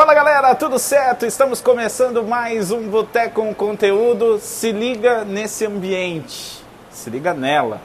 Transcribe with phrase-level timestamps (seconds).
[0.00, 1.26] Fala galera, tudo certo?
[1.26, 4.38] Estamos começando mais um Boteco com Conteúdo.
[4.38, 7.82] Se liga nesse ambiente, se liga nela.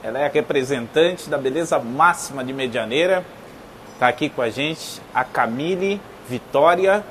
[0.00, 3.24] Ela é a representante da beleza máxima de Medianeira.
[3.92, 7.04] Está aqui com a gente a Camille Vitória.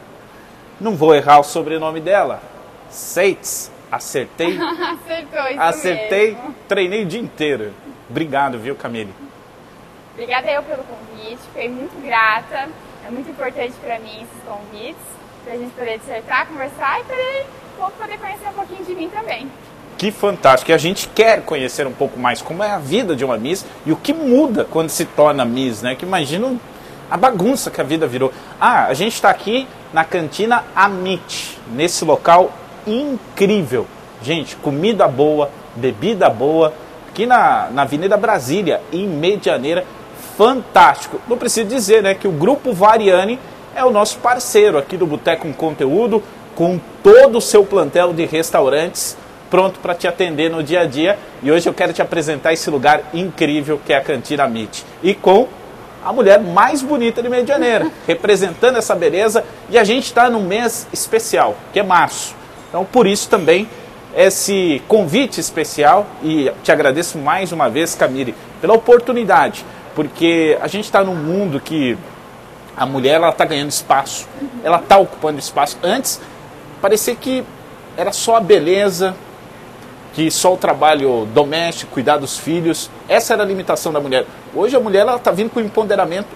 [0.80, 2.42] Não vou errar o sobrenome dela.
[2.90, 3.70] Seitz.
[3.92, 4.56] Acertei?
[4.58, 6.32] Acertou, isso Acertei.
[6.32, 6.56] mesmo.
[6.66, 7.74] Treinei o dia inteiro.
[8.10, 9.14] Obrigado, viu, Camille?
[10.14, 12.70] Obrigada eu pelo convite, fiquei muito grata.
[13.08, 15.02] É muito importante para mim esses convites,
[15.44, 17.04] para a gente poder dissertar, conversar e
[17.77, 19.52] povo poder conhecer um pouquinho de mim também.
[19.96, 20.72] Que fantástico.
[20.72, 23.63] E a gente quer conhecer um pouco mais como é a vida de uma Miss
[23.86, 25.94] e o que muda quando se torna Miss, né?
[25.94, 26.60] Que imagino
[27.10, 28.34] a bagunça que a vida virou.
[28.60, 32.52] Ah, a gente está aqui na cantina Amit, nesse local
[32.88, 33.85] incrível.
[34.22, 36.74] Gente, comida boa, bebida boa,
[37.10, 39.85] aqui na, na Avenida Brasília, em Medianeira,
[40.38, 41.20] fantástico.
[41.27, 43.39] Não preciso dizer, né, que o Grupo Variani
[43.76, 46.23] é o nosso parceiro aqui do Boteco com Conteúdo,
[46.55, 49.18] com todo o seu plantel de restaurantes
[49.49, 51.18] pronto para te atender no dia a dia.
[51.41, 54.85] E hoje eu quero te apresentar esse lugar incrível que é a Cantina Meat.
[55.01, 55.48] E com
[56.04, 59.43] a mulher mais bonita de Medianeira, representando essa beleza.
[59.70, 62.35] E a gente está num mês especial, que é março.
[62.70, 63.67] Então, por isso também
[64.16, 69.66] esse convite especial e te agradeço mais uma vez, Camille, pela oportunidade,
[69.96, 71.97] porque a gente está num mundo que
[72.75, 74.28] a mulher ela está ganhando espaço,
[74.63, 75.78] ela está ocupando espaço.
[75.81, 76.19] Antes
[76.81, 77.44] parecia que
[77.96, 79.16] era só a beleza,
[80.13, 84.25] que só o trabalho doméstico, cuidar dos filhos, essa era a limitação da mulher.
[84.53, 86.28] Hoje a mulher ela está vindo com um empoderamento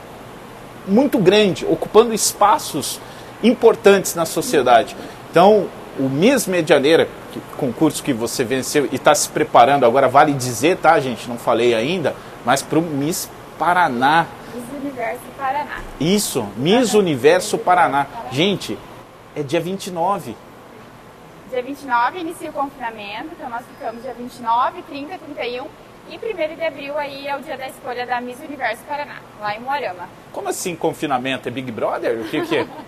[0.88, 3.00] muito grande, ocupando espaços
[3.44, 4.96] importantes na sociedade.
[5.30, 5.68] Então,
[6.00, 10.78] o Miss Medianeira, que, concurso que você venceu e está se preparando, agora vale dizer,
[10.78, 11.28] tá, gente?
[11.28, 12.16] Não falei ainda,
[12.46, 14.26] mas para o Miss Paraná.
[14.56, 15.82] Miss Universo Paraná.
[16.00, 18.08] Isso, Miss Universo Paraná.
[18.32, 18.80] Gente,
[19.36, 20.36] é dia 29.
[21.50, 25.68] Dia 29 inicia o confinamento, então nós ficamos dia 29, 30, 31
[26.10, 29.56] e 1 de abril aí é o dia da escolha da Miss Universo Paraná, lá
[29.56, 30.08] em Moarama.
[30.32, 31.50] Como assim confinamento?
[31.50, 32.22] É Big Brother?
[32.22, 32.68] O que, que é?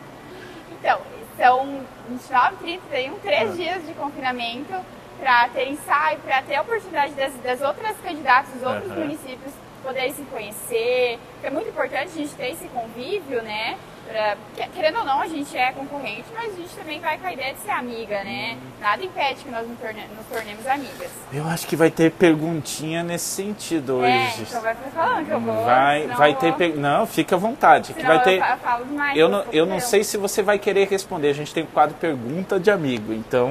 [0.80, 1.00] Então,
[1.38, 4.74] são 29, 30, 31, três dias de confinamento
[5.20, 9.02] para ter ensaio, para ter a oportunidade das, das outras candidatas dos outros Aham.
[9.02, 9.53] municípios
[9.84, 11.19] poderem se conhecer.
[11.44, 13.78] É muito importante a gente ter esse convívio, né?
[14.08, 17.28] Pra, que- querendo ou não, a gente é concorrente, mas a gente também vai com
[17.28, 18.58] a ideia de ser amiga, né?
[18.81, 21.09] Nada impede que nós nos, torne- nos tornemos amigas.
[21.31, 24.41] Eu acho que vai ter perguntinha nesse sentido É, hoje.
[24.50, 25.64] então vai falando que eu vou.
[25.64, 26.53] Vai, vai ter.
[26.56, 27.94] per- Não, fica à vontade.
[27.94, 28.38] Que senão vai ter.
[28.40, 29.18] eu fa- falo demais.
[29.18, 31.30] Eu não, eu não sei se você vai querer responder.
[31.30, 33.50] A gente tem o quadro Pergunta de Amigo, então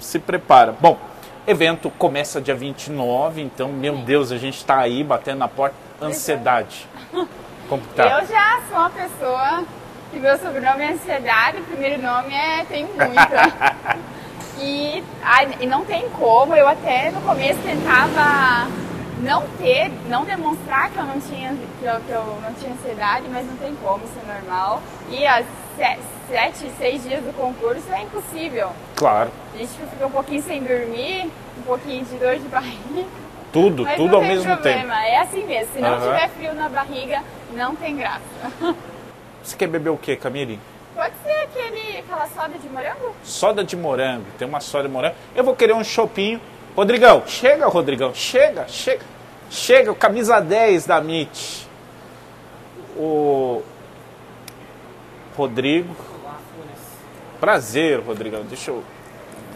[0.00, 0.72] se prepara.
[0.78, 0.98] Bom,
[1.46, 5.76] evento começa dia 29, então, meu Deus, a gente está aí batendo na porta.
[6.00, 6.86] Ansiedade.
[7.68, 8.20] Como que tá?
[8.20, 9.64] Eu já sou uma pessoa
[10.10, 13.96] que meu sobrenome é ansiedade, o primeiro nome é tenho muita.
[14.60, 15.02] e,
[15.60, 18.68] e não tem como, eu até no começo tentava
[19.22, 23.26] não ter, não demonstrar que eu não tinha, que eu, que eu não tinha ansiedade,
[23.30, 24.82] mas não tem como, isso é normal.
[25.10, 25.46] E as
[25.76, 28.70] se- sete, seis dias do concurso é impossível.
[28.96, 29.30] Claro.
[29.54, 33.04] A gente fica um pouquinho sem dormir, um pouquinho de dor de barriga.
[33.52, 34.62] Tudo, Mas tudo ao mesmo tempo.
[34.62, 35.74] problema, é assim mesmo.
[35.74, 36.00] Se não Aham.
[36.06, 37.22] tiver frio na barriga,
[37.54, 38.22] não tem graça.
[39.42, 40.58] Você quer beber o quê, Camille?
[40.94, 43.14] Pode ser aquele, aquela soda de morango?
[43.24, 44.24] Soda de morango.
[44.38, 45.14] Tem uma soda de morango.
[45.34, 46.40] Eu vou querer um chopinho.
[46.76, 48.14] Rodrigão, chega, Rodrigão.
[48.14, 49.04] Chega, chega.
[49.52, 51.68] Chega, o camisa 10 da MIT.
[52.96, 53.62] O
[55.36, 55.94] Rodrigo.
[57.38, 58.44] Prazer, Rodrigão.
[58.44, 58.82] Deixa eu.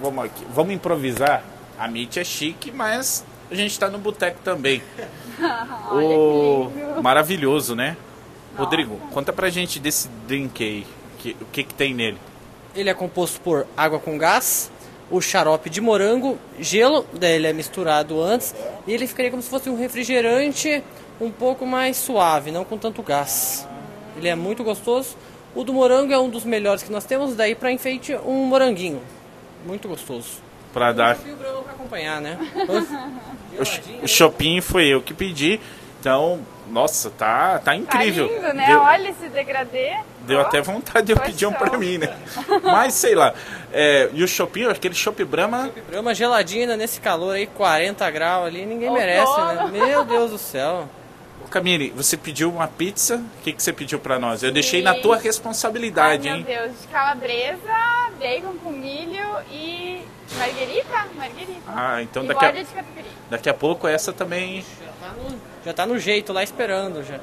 [0.03, 0.45] Vamos aqui.
[0.51, 1.43] Vamos improvisar.
[1.79, 4.83] A MIT é chique, mas a gente está no boteco também.
[5.91, 6.71] Olha o...
[6.71, 7.03] que lindo.
[7.03, 7.97] Maravilhoso, né?
[8.55, 10.87] Rodrigo, conta pra gente desse drink aí.
[11.19, 12.19] Que, o que, que tem nele?
[12.75, 14.71] Ele é composto por água com gás,
[15.11, 18.55] o xarope de morango, gelo, daí ele é misturado antes,
[18.87, 20.83] e ele ficaria como se fosse um refrigerante
[21.21, 23.67] um pouco mais suave, não com tanto gás.
[24.17, 25.17] Ele é muito gostoso.
[25.55, 29.01] O do morango é um dos melhores que nós temos, daí para enfeite um moranguinho.
[29.65, 30.45] Muito gostoso.
[30.73, 31.17] Pra dar.
[31.17, 32.39] Pra acompanhar, né?
[34.03, 35.59] O shopping foi eu que pedi.
[35.99, 38.29] Então, nossa, tá, tá incrível.
[38.29, 38.67] Tá lindo, né?
[38.67, 39.97] Deu, Olha esse degradê.
[40.21, 42.17] deu Ó, até vontade de eu pedir um pra mim, né?
[42.63, 43.35] Mas sei lá.
[43.73, 48.67] É, e o shopping, aquele chopp Brahma, Brama geladinha nesse calor aí, 40 graus ali,
[48.67, 49.07] ninguém Outono.
[49.07, 49.71] merece, né?
[49.73, 50.89] Meu Deus do céu.
[51.49, 53.17] Camille, você pediu uma pizza?
[53.17, 54.43] O que, que você pediu pra nós?
[54.43, 56.45] Eu deixei na tua Ai, responsabilidade, meu hein?
[56.47, 57.59] Deus, de calabresa,
[58.19, 60.03] bacon com milho e
[60.37, 61.61] marguerita, marguerita.
[61.67, 62.55] Ah, então e daqui a,
[63.31, 64.63] daqui a pouco essa também.
[64.63, 67.21] Já tá no, já tá no jeito lá esperando já.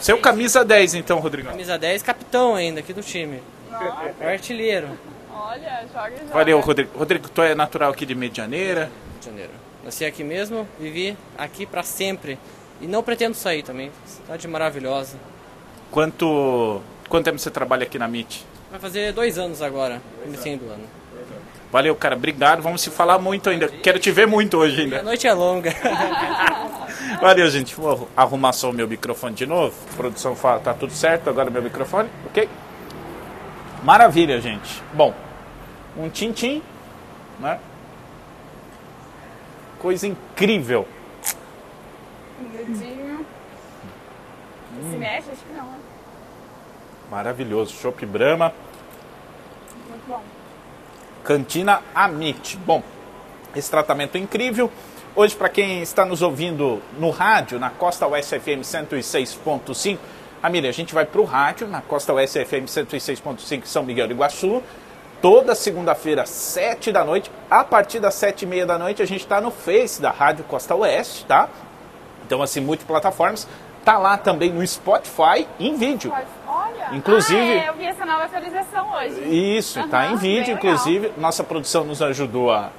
[0.00, 1.52] Seu camisa 10, então, Rodrigão.
[1.52, 3.42] Camisa 10, capitão ainda aqui do time.
[3.70, 4.88] Nossa, É artilheiro.
[5.32, 6.32] olha, joga joga.
[6.32, 6.98] Valeu, Rodrigo.
[6.98, 8.90] Rodrigo, tu é natural aqui de Medianeira.
[9.24, 9.50] Janeiro.
[9.84, 12.38] Nasci aqui mesmo, vivi aqui pra sempre.
[12.80, 13.90] E não pretendo sair também.
[14.04, 15.16] Cidade maravilhosa.
[15.90, 18.44] Quanto, quanto tempo você trabalha aqui na MIT?
[18.70, 20.82] Vai fazer dois anos agora, comecinho do ano.
[21.70, 22.14] Valeu, cara.
[22.14, 22.62] Obrigado.
[22.62, 23.66] Vamos se falar muito ainda.
[23.68, 25.02] Quero te ver muito hoje A ainda.
[25.02, 25.74] noite é longa.
[27.20, 27.74] Valeu, gente.
[27.74, 29.74] Vou arrumar só o meu microfone de novo.
[29.92, 32.48] A produção fala, tá tudo certo agora meu microfone, ok?
[33.82, 34.80] Maravilha, gente.
[34.92, 35.12] Bom,
[35.96, 36.62] um tintim,
[37.40, 37.58] né?
[39.80, 40.86] Coisa incrível.
[42.52, 43.26] Miudinho.
[44.90, 45.64] Se mexe, acho que não.
[45.66, 45.78] né?
[47.10, 47.74] Maravilhoso.
[47.74, 48.52] Chopp Brahma,
[49.88, 50.22] Muito bom.
[51.22, 52.56] Cantina Amit.
[52.58, 52.82] Bom,
[53.54, 54.70] esse tratamento é incrível.
[55.16, 59.98] Hoje, para quem está nos ouvindo no rádio, na Costa Oeste FM 106.5,
[60.42, 64.08] Amília, a gente vai para o rádio, na Costa Oeste FM 106.5 em São Miguel
[64.08, 64.62] do Iguaçu.
[65.22, 67.30] Toda segunda-feira, 7 da noite.
[67.48, 70.44] A partir das 7 e meia da noite, a gente está no Face da Rádio
[70.44, 71.48] Costa Oeste, tá?
[72.26, 73.46] Então, assim, multiplataformas.
[73.84, 76.10] Tá lá também no Spotify em vídeo.
[76.48, 76.88] Olha.
[76.92, 79.56] Inclusive- Ah, é, eu vi essa nova atualização hoje.
[79.58, 81.12] Isso, tá Aham, em vídeo, inclusive.
[81.18, 82.70] Nossa produção nos ajudou a,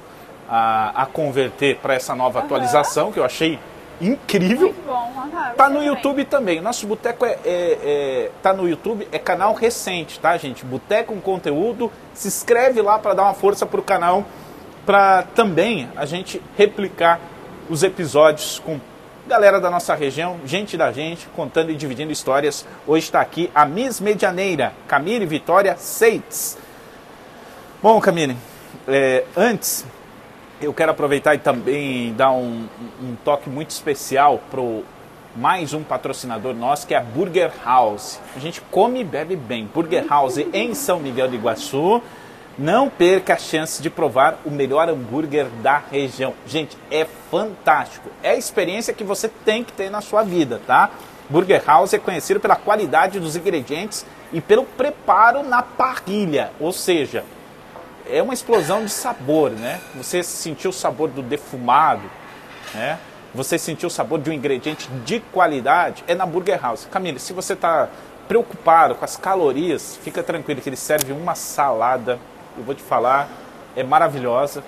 [0.48, 3.56] a, a converter para essa nova atualização, que eu achei
[4.00, 4.68] incrível.
[4.68, 5.12] Muito bom.
[5.16, 5.86] aham, Tá no também.
[5.88, 6.60] YouTube também.
[6.60, 10.64] Nosso Boteco é, é, é- tá no YouTube, é canal recente, tá, gente?
[10.64, 11.90] Boteco com conteúdo.
[12.14, 14.24] Se inscreve lá para dar uma força pro canal,
[14.84, 17.20] para também a gente replicar
[17.70, 18.78] os episódios com
[19.26, 22.64] galera da nossa região, gente da gente, contando e dividindo histórias.
[22.86, 26.56] Hoje está aqui a Miss Medianeira, Camille Vitória Seitz.
[27.82, 28.36] Bom, Camille,
[28.86, 29.84] é, antes
[30.62, 32.68] eu quero aproveitar e também dar um,
[33.02, 34.84] um toque muito especial pro
[35.34, 38.20] mais um patrocinador nosso, que é a Burger House.
[38.34, 39.66] A gente come e bebe bem.
[39.66, 42.00] Burger House em São Miguel do Iguaçu.
[42.58, 46.32] Não perca a chance de provar o melhor hambúrguer da região.
[46.46, 48.08] Gente, é fantástico.
[48.22, 50.90] É a experiência que você tem que ter na sua vida, tá?
[51.28, 57.24] Burger House é conhecido pela qualidade dos ingredientes e pelo preparo na parrilha, ou seja,
[58.08, 59.80] é uma explosão de sabor, né?
[59.96, 62.08] Você sentiu o sabor do defumado,
[62.72, 62.98] né?
[63.34, 66.88] Você sentiu o sabor de um ingrediente de qualidade, é na Burger House.
[66.90, 67.88] Camila, se você está
[68.28, 72.18] preocupado com as calorias, fica tranquilo que ele serve uma salada,
[72.56, 73.28] eu vou te falar,
[73.74, 74.62] é maravilhosa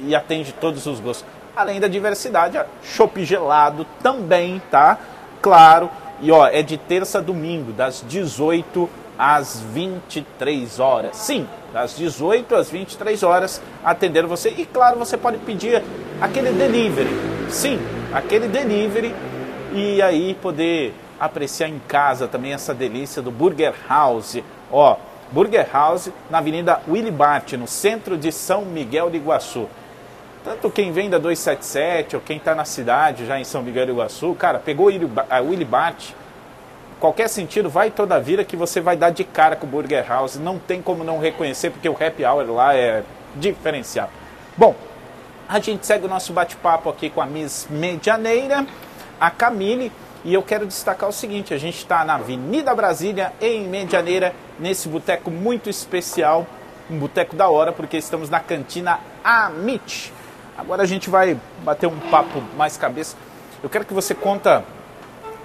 [0.00, 1.24] e atende todos os gostos.
[1.56, 4.98] Além da diversidade, chopp gelado também, tá?
[5.40, 5.90] Claro,
[6.20, 8.88] e ó, é de terça a domingo, das 18
[9.18, 11.16] às 23 horas.
[11.16, 14.50] Sim, das 18 às 23 horas, atender você.
[14.50, 15.82] E claro, você pode pedir
[16.20, 17.10] aquele delivery.
[17.50, 17.80] Sim,
[18.12, 19.14] aquele delivery
[19.72, 24.38] e aí poder apreciar em casa também essa delícia do Burger House.
[24.70, 24.96] Ó,
[25.30, 29.68] Burger House na Avenida Willy Bart, no centro de São Miguel de Iguaçu.
[30.44, 33.92] Tanto quem vem da 277 ou quem está na cidade já em São Miguel do
[33.92, 34.88] Iguaçu, cara, pegou
[35.28, 36.12] a Willy Bart,
[36.98, 40.06] qualquer sentido, vai toda a vida que você vai dar de cara com o Burger
[40.08, 40.36] House.
[40.36, 43.02] Não tem como não reconhecer, porque o happy hour lá é
[43.36, 44.10] diferenciado.
[44.56, 44.74] Bom,
[45.48, 48.66] a gente segue o nosso bate-papo aqui com a Miss Medianeira,
[49.20, 49.92] a Camille,
[50.24, 54.88] e eu quero destacar o seguinte: a gente está na Avenida Brasília, em Medianeira, nesse
[54.88, 56.46] boteco muito especial,
[56.90, 60.12] um boteco da hora, porque estamos na cantina Amit.
[60.56, 63.16] Agora a gente vai bater um papo mais cabeça.
[63.62, 64.64] Eu quero que você conta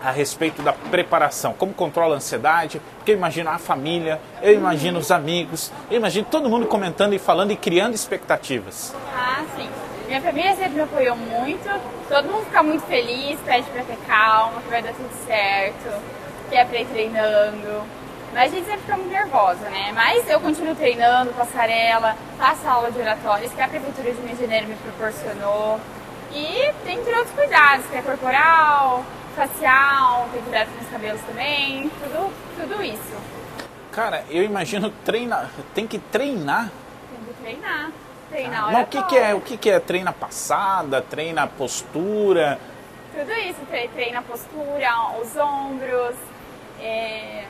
[0.03, 4.99] a respeito da preparação, como controla a ansiedade, porque eu imagino a família, eu imagino
[4.99, 8.93] os amigos, eu imagino todo mundo comentando e falando e criando expectativas.
[9.15, 9.69] Ah, sim.
[10.07, 11.69] Minha família sempre me apoiou muito.
[12.07, 16.01] Todo mundo fica muito feliz, pede pra ter calma, que vai dar tudo certo,
[16.49, 17.83] que é pra ir treinando.
[18.33, 19.91] Mas a gente sempre fica muito nervosa, né?
[19.93, 24.67] Mas eu continuo treinando, passarela, faço aula de oratórios que a Prefeitura de de Janeiro
[24.67, 25.79] me proporcionou.
[26.33, 29.05] E dentre outros cuidados, que é corporal,
[29.35, 33.13] facial, tem cuidado com os cabelos também, tudo, tudo isso.
[33.91, 36.71] Cara, eu imagino treinar, tem que treinar.
[37.11, 37.91] Tem que treinar.
[38.33, 39.35] Treinar Mas o que, que é?
[39.35, 39.79] O que, que é?
[39.79, 42.59] Treina passada, treina postura.
[43.15, 44.89] Tudo isso, tre- treina a postura,
[45.21, 46.15] os ombros,
[46.81, 47.43] é,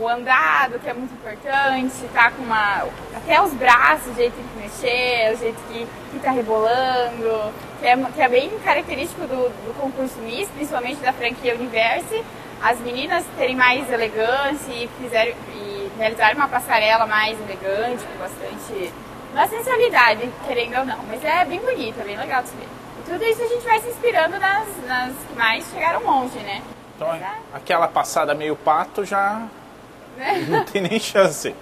[0.00, 2.86] o andado, que é muito importante, tá com uma.
[3.14, 7.96] Até os braços, o jeito que mexer, o jeito que, que tá rebolando, que é,
[8.14, 12.24] que é bem característico do, do concurso Miss, principalmente da franquia Universe.
[12.62, 18.92] As meninas terem mais elegância e fizeram e realizaram uma passarela mais elegante, com bastante.
[19.36, 20.98] Bastante habilidade, querendo ou não.
[21.06, 22.64] Mas é bem bonito, é bem legal de se ver.
[22.64, 26.62] E tudo isso a gente vai se inspirando nas, nas que mais chegaram longe, né?
[26.96, 29.46] Então, é- aquela passada meio pato já
[30.16, 30.44] né?
[30.48, 31.54] Não tem nem chance.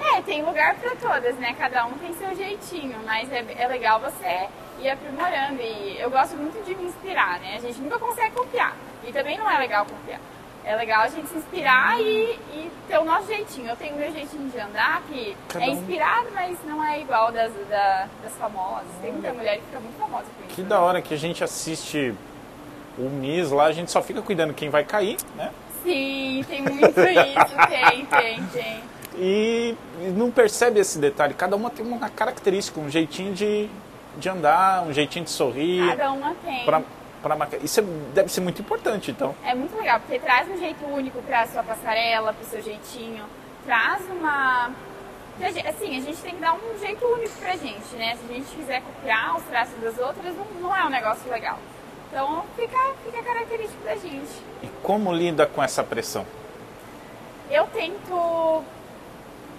[0.00, 1.52] É, tem lugar pra todas, né?
[1.58, 4.46] Cada um tem seu jeitinho, mas é, é legal você
[4.78, 5.60] ir aprimorando.
[5.60, 7.56] E eu gosto muito de me inspirar, né?
[7.56, 8.76] A gente nunca consegue copiar.
[9.02, 10.20] E também não é legal copiar.
[10.66, 13.68] É legal a gente se inspirar e, e ter o nosso jeitinho.
[13.68, 15.72] Eu tenho meu jeitinho de andar, que Cada é um.
[15.74, 18.86] inspirado, mas não é igual das, da- das famosas.
[19.02, 20.54] Tem muita mulher que fica muito famosa por isso.
[20.54, 22.14] Que da hora que a gente assiste
[22.96, 25.50] o Miss lá, a gente só fica cuidando quem vai cair, né?
[25.82, 26.94] Sim, tem muito isso.
[27.68, 28.80] Tem, tem, tem.
[29.16, 31.34] E e não percebe esse detalhe.
[31.34, 33.68] Cada uma tem uma característica, um jeitinho de,
[34.16, 35.86] de andar, um jeitinho de sorrir.
[35.90, 36.64] Cada uma tem.
[36.64, 36.82] Pra,
[37.36, 37.56] marcar.
[37.64, 39.34] Isso é- deve ser muito importante, então.
[39.44, 43.24] É muito legal, porque traz um jeito único pra sua passarela, pro seu jeitinho.
[43.64, 44.70] Traz uma.
[45.68, 48.16] Assim, a gente tem que dar um jeito único pra gente, né?
[48.16, 51.58] Se a gente quiser copiar os traços das outras, não, não é um negócio legal.
[52.08, 54.30] Então fica, fica característico da gente.
[54.62, 56.24] E como lida com essa pressão?
[57.50, 58.62] Eu tento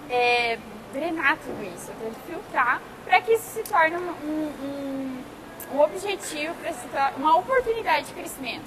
[0.10, 0.58] é,
[0.94, 5.24] drenar tudo isso, eu tento filtrar para que isso se torne um, um,
[5.74, 8.66] um- objetivo, pra se tor- uma oportunidade de crescimento.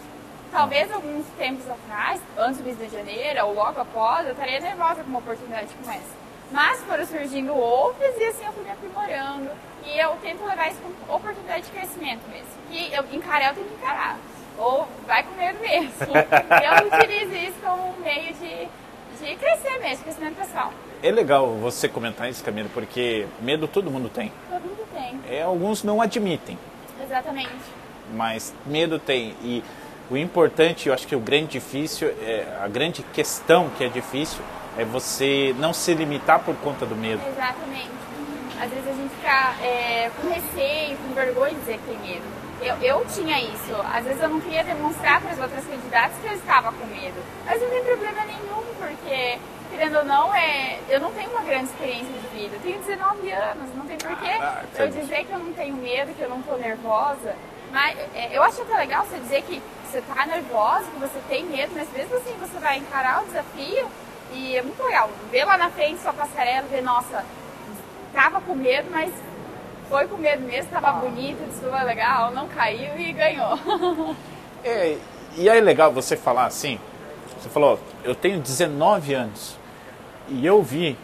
[0.50, 5.02] Talvez alguns tempos atrás, antes do mês de janeiro ou logo após, eu estaria nervosa
[5.02, 6.16] com uma oportunidade como essa.
[6.50, 9.50] Mas foram surgindo outras e assim eu fui me aprimorando.
[9.84, 12.48] E eu tento levar isso como oportunidade de crescimento mesmo.
[12.70, 14.16] E eu encarar, eu tenho que encarar.
[14.56, 15.92] Ou vai com medo mesmo.
[16.08, 18.68] eu utilizo isso como um meio de,
[19.20, 20.72] de crescer mesmo, crescimento pessoal.
[21.02, 24.32] É legal você comentar isso, Camilo, porque medo todo mundo tem.
[24.50, 25.20] Todo mundo tem.
[25.30, 26.58] É, alguns não admitem,
[27.08, 27.50] Exatamente.
[28.14, 29.34] mas medo tem.
[29.42, 29.64] E
[30.10, 34.40] o importante, eu acho que o grande difícil, é, a grande questão que é difícil,
[34.76, 37.20] é você não se limitar por conta do medo.
[37.26, 37.90] Exatamente.
[38.60, 42.24] Às vezes a gente fica é, com receio, com vergonha de dizer que tem medo.
[42.60, 43.74] Eu, eu tinha isso.
[43.92, 47.22] Às vezes eu não queria demonstrar para as outras candidatas que eu estava com medo.
[47.46, 49.38] Mas não tem problema nenhum, porque,
[49.78, 52.56] querendo ou não, é, eu não tenho uma grande experiência de vida.
[52.56, 55.02] Eu tenho 19 anos, não tem porquê Ah, eu entendi.
[55.06, 57.36] dizer que eu não tenho medo, que eu não estou nervosa.
[57.70, 61.44] Mas é, eu acho até legal você dizer que você está nervosa, que você tem
[61.44, 63.88] medo, mas mesmo assim você vai encarar o desafio
[64.32, 65.10] e é muito legal.
[65.30, 67.24] Ver lá na frente sua passarela, ver, nossa,
[68.12, 69.12] tava com medo, mas
[69.88, 74.16] foi com medo mesmo, tava bonito, desfilou legal, não caiu e ganhou.
[74.64, 74.98] É,
[75.36, 76.80] e aí é legal você falar assim,
[77.38, 79.57] você falou, eu tenho 19 anos
[80.28, 80.96] e eu vi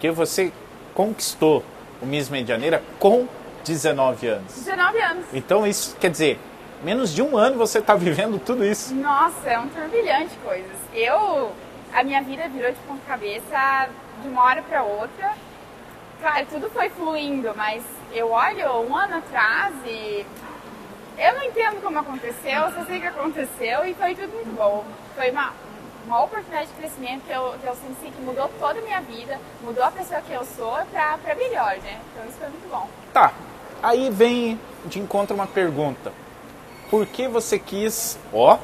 [0.00, 0.52] que você
[0.94, 1.64] conquistou
[2.00, 3.26] o Miss Medianeira com
[3.64, 4.54] 19 anos.
[4.54, 5.24] 19 anos.
[5.32, 6.38] Então isso quer dizer,
[6.82, 8.94] menos de um ano você está vivendo tudo isso.
[8.94, 10.76] Nossa, é um turbilhão de coisas.
[10.92, 11.52] Eu,
[11.92, 13.88] a minha vida virou de ponta cabeça
[14.20, 15.32] de uma hora para outra.
[16.20, 20.24] Claro, tudo foi fluindo, mas eu olho um ano atrás e
[21.18, 24.84] eu não entendo como aconteceu, só sei que aconteceu e foi tudo muito bom.
[25.16, 25.52] Foi uma,
[26.06, 29.38] uma oportunidade de crescimento que eu, que eu senti que mudou toda a minha vida,
[29.62, 32.00] mudou a pessoa que eu sou pra melhor, né?
[32.12, 32.88] Então isso foi muito bom.
[33.12, 33.32] Tá,
[33.82, 36.12] aí vem de encontro uma pergunta.
[36.90, 38.18] Por que você quis...
[38.32, 38.58] Ó,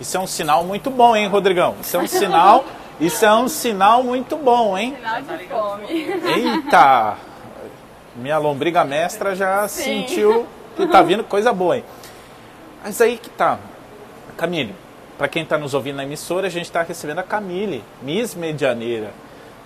[0.00, 1.76] isso é um sinal muito bom, hein, Rodrigão?
[1.80, 2.64] Isso é um sinal...
[3.00, 4.94] Isso é um sinal muito bom, hein?
[4.94, 5.84] Final de fome.
[6.28, 7.16] Eita!
[8.14, 10.06] Minha lombriga mestra já Sim.
[10.06, 11.84] sentiu que tá vindo coisa boa, hein?
[12.84, 13.58] Mas aí que tá.
[14.36, 14.74] Camille,
[15.18, 19.10] para quem está nos ouvindo na emissora, a gente está recebendo a Camille, Miss Medianeira.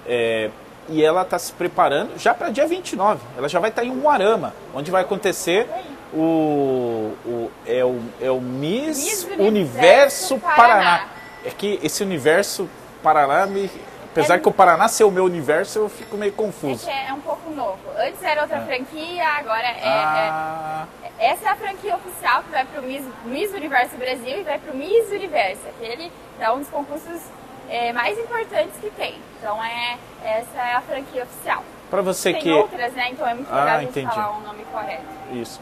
[0.07, 0.51] É,
[0.89, 3.21] e ela está se preparando já para dia 29.
[3.37, 5.69] Ela já vai estar em Umuarama, onde vai acontecer
[6.13, 10.57] o, o, é o, é o Miss, Miss Universo, Universo Paraná.
[10.57, 11.09] Paraná.
[11.45, 12.69] É que esse universo
[13.03, 13.71] Paraná, me,
[14.11, 16.87] apesar É que o Paraná ser o meu universo, eu fico meio É confuso.
[16.87, 17.79] que é um pouco novo.
[17.99, 22.65] Antes era outra franquia, agora é, Ah, é- Essa é a franquia oficial que vai
[22.65, 25.63] pro Miss, Miss Universo Brasil e vai pro Miss Universo.
[25.69, 27.21] Aquele é um dos concursos
[27.69, 29.17] é, mais importantes que tem.
[29.39, 31.65] Então é, essa é a franquia oficial.
[31.91, 33.09] para você tem que outras, né?
[33.11, 34.07] Então é muito Ah, entendi.
[34.15, 35.03] falar o nome correto.
[35.33, 35.61] Isso.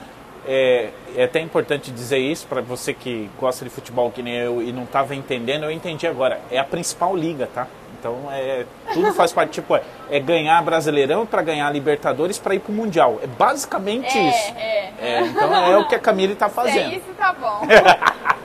[0.49, 4.63] É, é até importante dizer isso para você que gosta de futebol que nem eu
[4.63, 6.41] e não estava entendendo, eu entendi agora.
[6.51, 7.67] É a principal liga, tá?
[7.99, 12.59] Então é tudo faz parte, tipo, é, é ganhar Brasileirão para ganhar Libertadores para ir
[12.61, 13.19] pro Mundial.
[13.23, 14.55] É basicamente É, isso.
[14.57, 14.93] é.
[15.01, 16.93] É, então é o que a Camille está É fazendo.
[16.93, 17.63] isso, tá bom.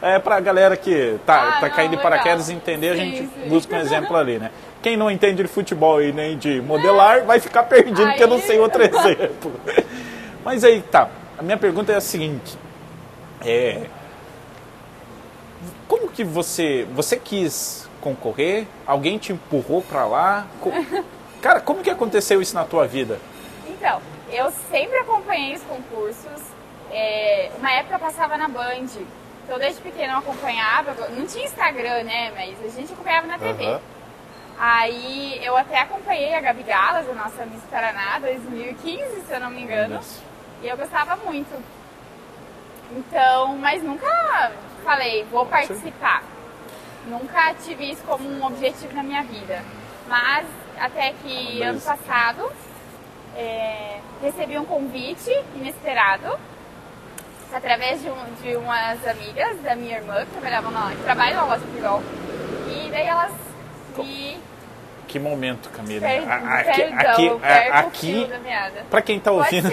[0.00, 3.18] É pra galera que tá, Ah, tá não, caindo de paraquedas entender, a Sim, gente
[3.28, 3.48] sim.
[3.48, 4.50] busca um exemplo ali, né?
[4.80, 8.38] Quem não entende de futebol e nem de modelar vai ficar perdido, porque eu não
[8.38, 9.52] sei outro exemplo.
[10.44, 12.56] Mas aí tá, a minha pergunta é a seguinte:
[13.44, 13.82] é,
[15.88, 18.66] como que você você quis concorrer?
[18.86, 20.46] Alguém te empurrou pra lá?
[20.60, 20.70] Co-
[21.40, 23.18] Cara, como que aconteceu isso na tua vida?
[23.66, 26.42] Então, eu sempre acompanhei os concursos.
[26.90, 28.86] É, uma época eu passava na Band.
[29.44, 30.94] Então, desde pequena eu acompanhava.
[31.10, 32.32] Não tinha Instagram, né?
[32.34, 33.64] Mas a gente acompanhava na TV.
[33.66, 33.80] Aham.
[34.58, 39.50] Aí eu até acompanhei a Gabi Galas, a nossa Miss Paraná 2015, se eu não
[39.50, 40.00] me engano.
[40.62, 41.52] E eu gostava muito.
[42.96, 44.52] Então, mas nunca
[44.84, 46.22] falei, vou participar.
[47.06, 49.62] Nunca tive isso como um objetivo na minha vida.
[50.08, 50.46] Mas
[50.78, 52.50] até que ano passado
[53.36, 56.38] é, recebi um convite inesperado
[57.52, 61.44] através de, um, de umas amigas da minha irmã que trabalhavam na, que trabalham na
[61.44, 62.02] loja Pirol.
[62.68, 63.32] E daí elas
[63.96, 64.40] me
[65.14, 66.08] que momento, Camila.
[66.08, 67.30] Aqui, aqui,
[67.70, 68.28] aqui
[68.90, 69.70] para quem está ouvindo,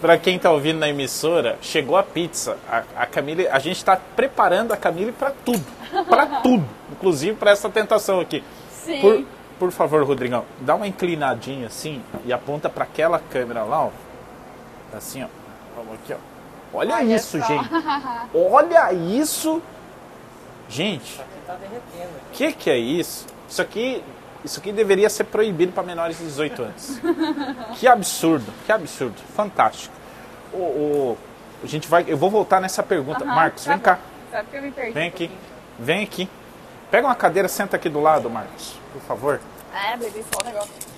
[0.00, 2.56] para quem tá ouvindo na emissora, chegou a pizza.
[2.70, 5.64] A, a Camila, a gente está preparando a Camila para tudo,
[6.08, 8.42] para tudo, inclusive para essa tentação aqui.
[8.70, 9.00] Sim.
[9.00, 9.24] Por,
[9.58, 13.90] por favor, Rodrigão, dá uma inclinadinha assim e aponta para aquela câmera lá, ó.
[14.96, 15.28] Assim, ó.
[15.76, 16.16] Vamos aqui, ó.
[16.74, 17.46] Olha, Olha isso, só.
[17.46, 17.68] gente.
[18.34, 19.62] Olha isso.
[20.68, 21.20] Gente.
[21.46, 22.18] Tá derretendo.
[22.32, 23.26] Que que é isso?
[23.48, 24.02] Isso aqui,
[24.44, 27.00] isso aqui deveria ser proibido para menores de 18 anos.
[27.78, 29.94] que absurdo, que absurdo, fantástico.
[30.52, 31.18] O, o,
[31.62, 33.24] a gente vai, eu vou voltar nessa pergunta.
[33.24, 33.84] Uhum, Marcos, tá vem bom.
[33.84, 33.98] cá.
[34.30, 35.30] Sabe que eu me perdi vem aqui,
[35.78, 36.28] vem aqui.
[36.90, 39.40] Pega uma cadeira, senta aqui do lado, Marcos, por favor.
[39.74, 40.92] É, bebi só o negócio.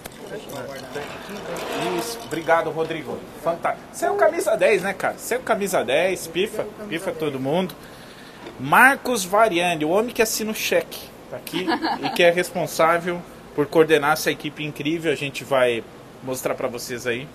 [1.99, 3.19] Isso, obrigado, Rodrigo.
[3.43, 3.87] Fantástico.
[3.93, 5.15] Você é o camisa 10, né, cara?
[5.17, 7.75] Você é o camisa 10, pifa, pifa todo mundo.
[8.59, 11.01] Marcos Variani, o homem que assina o cheque
[11.31, 11.67] tá aqui
[12.03, 13.21] e que é responsável
[13.55, 15.13] por coordenar essa equipe incrível.
[15.13, 15.85] A gente vai
[16.23, 17.29] mostrar para vocês aí.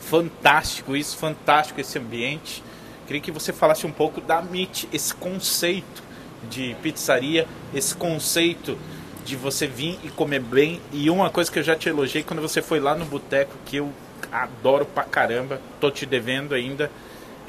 [0.00, 2.62] Fantástico isso, fantástico esse ambiente.
[3.06, 6.02] Queria que você falasse um pouco da MIT, esse conceito
[6.50, 8.78] de pizzaria, esse conceito
[9.24, 10.80] de você vir e comer bem.
[10.92, 13.76] E uma coisa que eu já te elogiei quando você foi lá no boteco, que
[13.76, 13.92] eu
[14.30, 16.90] adoro pra caramba, tô te devendo ainda,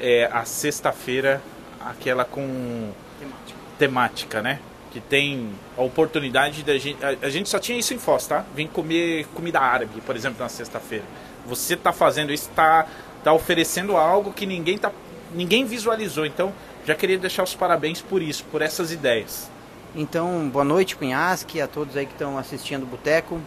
[0.00, 1.42] é a sexta-feira,
[1.80, 3.58] aquela com temática.
[3.78, 4.58] temática, né?
[4.94, 7.04] que tem a oportunidade da gente.
[7.04, 8.44] A, a, gente só tinha isso em Foz, tá?
[8.54, 11.04] Vim comer comida árabe, por exemplo, na sexta-feira.
[11.44, 12.86] Você está fazendo isso, está
[13.24, 14.92] tá oferecendo algo que ninguém, tá,
[15.34, 16.24] ninguém visualizou.
[16.24, 16.52] Então,
[16.84, 19.50] já queria deixar os parabéns por isso, por essas ideias.
[19.96, 23.40] Então, boa noite, Cunhasque, a todos aí que estão assistindo o Boteco.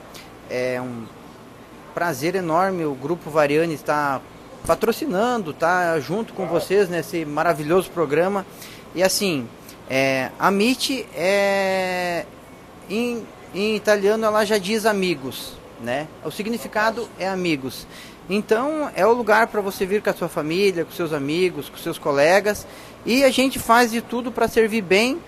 [0.49, 1.03] É um
[1.93, 4.21] prazer enorme o Grupo Variane estar
[4.65, 8.45] patrocinando, tá junto com vocês nesse maravilhoso programa.
[8.95, 9.47] E assim,
[9.89, 12.25] é, amici é
[12.89, 16.07] em, em italiano ela já diz amigos, né?
[16.23, 17.85] O significado é amigos.
[18.29, 21.77] Então é o lugar para você vir com a sua família, com seus amigos, com
[21.77, 22.67] seus colegas
[23.05, 25.21] e a gente faz de tudo para servir bem,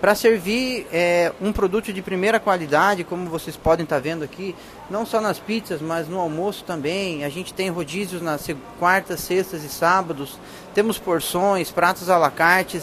[0.00, 4.54] para servir é, um produto de primeira qualidade, como vocês podem estar tá vendo aqui,
[4.88, 7.24] não só nas pizzas, mas no almoço também.
[7.24, 8.46] A gente tem rodízios nas
[8.78, 10.38] quartas, sextas e sábados,
[10.74, 12.80] temos porções, pratos à la carte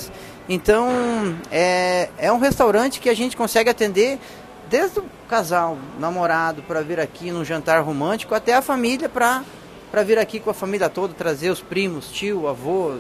[0.50, 4.20] então, é, é um restaurante que a gente consegue atender
[4.70, 9.44] desde o casal, namorado, para vir aqui num jantar romântico, até a família para
[10.04, 12.96] vir aqui com a família toda, trazer os primos, tio, avô.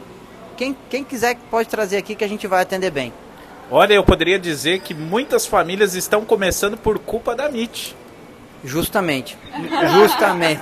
[0.58, 3.13] Quem, quem quiser pode trazer aqui que a gente vai atender bem.
[3.69, 7.95] Olha, eu poderia dizer que muitas famílias estão começando por culpa da MIT.
[8.63, 9.38] Justamente.
[9.93, 10.62] Justamente.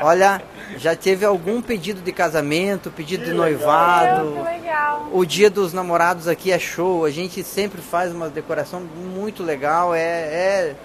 [0.00, 0.40] Olha,
[0.78, 4.42] já teve algum pedido de casamento, pedido de noivado.
[4.42, 5.08] legal.
[5.12, 7.04] O dia dos namorados aqui é show.
[7.04, 9.94] A gente sempre faz uma decoração muito legal.
[9.94, 10.76] É, é,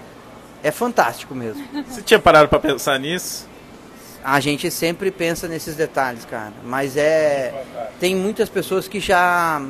[0.63, 1.63] é fantástico mesmo.
[1.87, 3.50] Você tinha parado para pensar nisso?
[4.23, 6.53] A gente sempre pensa nesses detalhes, cara.
[6.63, 7.63] Mas é.
[7.99, 9.61] Tem muitas pessoas que já.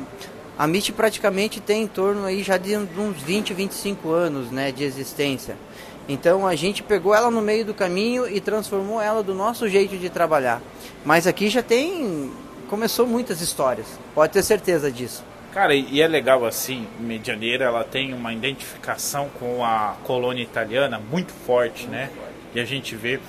[0.58, 4.84] A MIT praticamente tem em torno aí já de uns 20, 25 anos né, de
[4.84, 5.56] existência.
[6.08, 9.96] Então a gente pegou ela no meio do caminho e transformou ela do nosso jeito
[9.96, 10.60] de trabalhar.
[11.04, 12.30] Mas aqui já tem.
[12.68, 15.22] Começou muitas histórias, pode ter certeza disso.
[15.52, 21.30] Cara, e é legal assim, Medianeira, ela tem uma identificação com a colônia italiana muito
[21.46, 22.08] forte, né?
[22.54, 23.20] E a gente vê.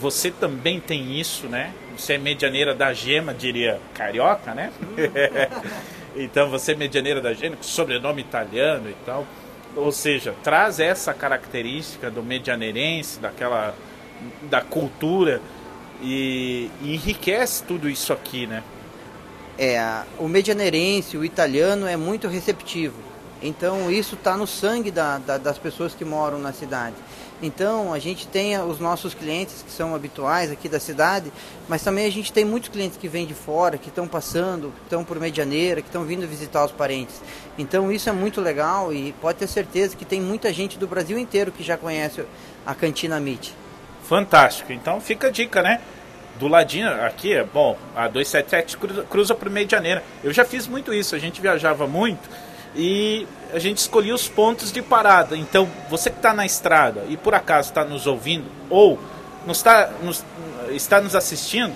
[0.00, 1.74] Você também tem isso, né?
[1.96, 4.72] Você é medianeira da gema, diria carioca, né?
[6.16, 9.26] então você é medianeira da gema, sobrenome italiano e tal.
[9.76, 13.74] Ou seja, traz essa característica do medianeirense, daquela
[14.42, 15.40] da cultura
[16.00, 18.62] e, e enriquece tudo isso aqui, né?
[19.58, 22.96] É, o medianeirense, o italiano é muito receptivo.
[23.42, 26.96] Então isso está no sangue da, da, das pessoas que moram na cidade.
[27.42, 31.32] Então a gente tem os nossos clientes que são habituais aqui da cidade,
[31.68, 34.82] mas também a gente tem muitos clientes que vêm de fora, que estão passando, que
[34.84, 37.20] estão por Medianeira, que estão vindo visitar os parentes.
[37.56, 41.18] Então isso é muito legal e pode ter certeza que tem muita gente do Brasil
[41.18, 42.24] inteiro que já conhece
[42.66, 43.54] a Cantina Meat.
[44.04, 44.72] Fantástico.
[44.72, 45.80] Então fica a dica, né?
[46.38, 50.02] Do ladinho aqui, bom, a 277 cruza, cruza por Medianeira.
[50.22, 52.28] Eu já fiz muito isso, a gente viajava muito
[52.74, 55.36] e a gente escolhia os pontos de parada.
[55.36, 58.98] Então, você que está na estrada e por acaso está nos ouvindo ou
[59.46, 60.24] nos está, nos,
[60.70, 61.72] está nos assistindo,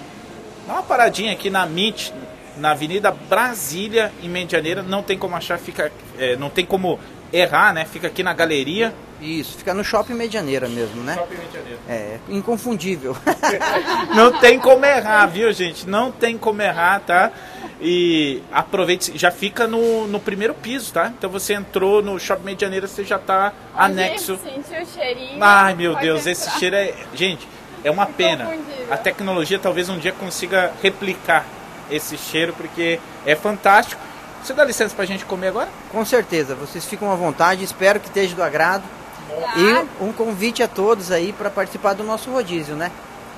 [0.66, 2.12] dá uma paradinha aqui na MIT,
[2.56, 4.82] na Avenida Brasília, em Medianeira.
[4.82, 6.98] Não tem como achar, fica, é, não tem como
[7.32, 7.84] errar, né?
[7.84, 8.94] Fica aqui na galeria.
[9.20, 11.14] Isso, fica no Shopping Medianeira mesmo, né?
[11.14, 11.78] Shopping Medianeira.
[11.88, 13.16] É, inconfundível.
[14.14, 15.88] Não tem como errar, viu, gente?
[15.88, 17.32] Não tem como errar, tá?
[17.80, 21.08] E aproveite, já fica no, no primeiro piso, tá?
[21.08, 24.38] Então você entrou no Shopping Medianeira, você já tá anexo.
[24.42, 25.38] Sentiu o cheirinho.
[25.42, 26.32] Ai, meu Deus, entrar.
[26.32, 26.94] esse cheiro é.
[27.14, 27.46] Gente,
[27.82, 28.48] é uma pena.
[28.90, 31.44] A tecnologia talvez um dia consiga replicar
[31.90, 34.00] esse cheiro, porque é fantástico.
[34.42, 35.68] Você dá licença pra gente comer agora?
[35.90, 38.84] Com certeza, vocês ficam à vontade, espero que esteja do agrado.
[39.28, 39.54] Tá.
[39.56, 42.90] E um convite a todos aí para participar do nosso rodízio, né?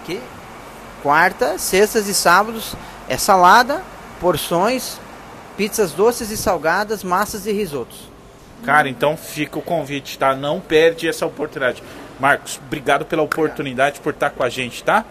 [0.05, 0.21] Que
[1.03, 2.75] quarta, sextas e sábados
[3.09, 3.83] é salada,
[4.21, 4.99] porções,
[5.57, 8.11] pizzas doces e salgadas, massas e risotos.
[8.65, 10.35] Cara, então fica o convite, tá?
[10.35, 11.83] Não perde essa oportunidade.
[12.19, 15.05] Marcos, obrigado pela oportunidade por estar com a gente, tá?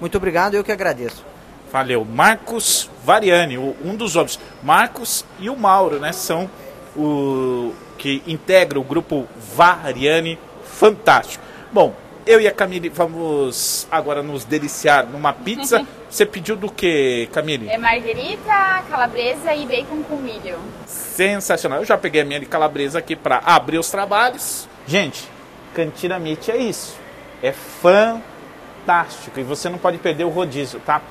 [0.00, 1.24] Muito obrigado, eu que agradeço.
[1.72, 2.04] Valeu.
[2.04, 4.38] Marcos Variani, um dos homens.
[4.62, 6.12] Marcos e o Mauro, né?
[6.12, 6.48] São
[6.96, 11.44] o que integra o grupo Variani Fantástico.
[11.72, 15.84] Bom, eu e a Camille vamos agora nos deliciar numa pizza.
[16.10, 17.68] Você pediu do que, Camille?
[17.68, 20.58] É marguerita, calabresa e bacon com milho.
[20.86, 21.80] Sensacional.
[21.80, 24.66] Eu já peguei a minha de calabresa aqui para abrir os trabalhos.
[24.86, 25.28] Gente,
[25.74, 26.96] Cantina Meat é isso.
[27.42, 29.38] É fantástico.
[29.38, 31.02] E você não pode perder o rodízio, tá?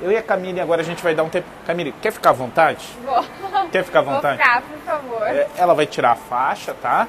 [0.00, 1.46] Eu e a Camille agora a gente vai dar um tempo.
[1.66, 2.84] Camille, quer ficar à vontade?
[3.04, 3.24] Vou.
[3.70, 4.38] Quer ficar à Vou vontade?
[4.42, 5.22] ficar, por favor.
[5.28, 7.06] É, Ela vai tirar a faixa, tá?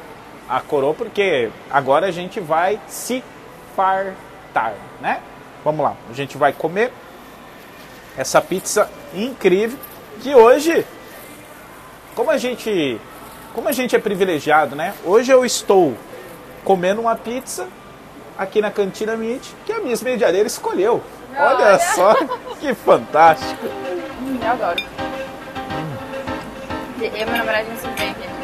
[0.49, 3.23] A coroa, porque agora a gente vai se
[3.75, 5.19] fartar, né?
[5.63, 6.91] Vamos lá, a gente vai comer
[8.17, 9.77] essa pizza incrível
[10.21, 10.85] que hoje,
[12.15, 12.99] como a gente,
[13.53, 14.93] como a gente é privilegiado, né?
[15.03, 15.95] Hoje eu estou
[16.63, 17.67] comendo uma pizza
[18.37, 21.01] aqui na Cantina Meat que a Miss Medianeira escolheu.
[21.37, 21.79] Olha Olha.
[21.79, 22.15] só
[22.59, 23.65] que fantástico.
[24.21, 24.83] Hum, eu adoro.
[27.01, 28.34] Eu e meu namorado me surpreendem.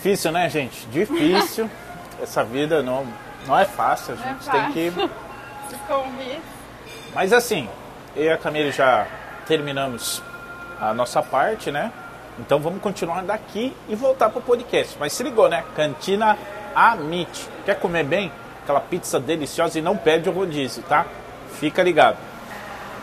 [0.00, 0.86] Difícil, né, gente?
[0.86, 1.70] Difícil.
[2.22, 3.06] Essa vida não,
[3.46, 4.14] não é fácil.
[4.14, 4.90] A é gente tem que.
[5.68, 6.40] Se convite.
[7.14, 7.68] Mas assim,
[8.16, 9.06] eu e a Camille já
[9.46, 10.22] terminamos
[10.80, 11.92] a nossa parte, né?
[12.38, 14.96] Então vamos continuar daqui e voltar pro podcast.
[14.98, 15.64] Mas se ligou, né?
[15.76, 16.38] Cantina
[16.74, 17.46] Amit.
[17.66, 18.32] Quer comer bem?
[18.62, 21.04] Aquela pizza deliciosa e não perde o rodízio, tá?
[21.58, 22.16] Fica ligado.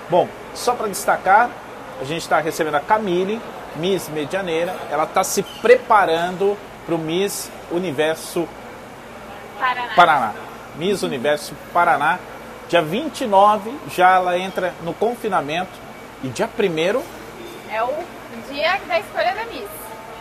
[0.10, 1.52] Bom, só para destacar,
[2.02, 3.40] a gente está recebendo a Camille,
[3.76, 4.76] Miss Medianeira.
[4.90, 6.58] Ela está se preparando
[6.88, 8.48] para o Miss Universo
[9.60, 9.94] Paraná.
[9.94, 10.34] Paraná.
[10.78, 12.18] Miss Universo Paraná.
[12.70, 15.72] Dia 29 já ela entra no confinamento.
[16.24, 17.04] E dia 1
[17.72, 17.94] É o
[18.50, 19.68] dia da escolha da Miss.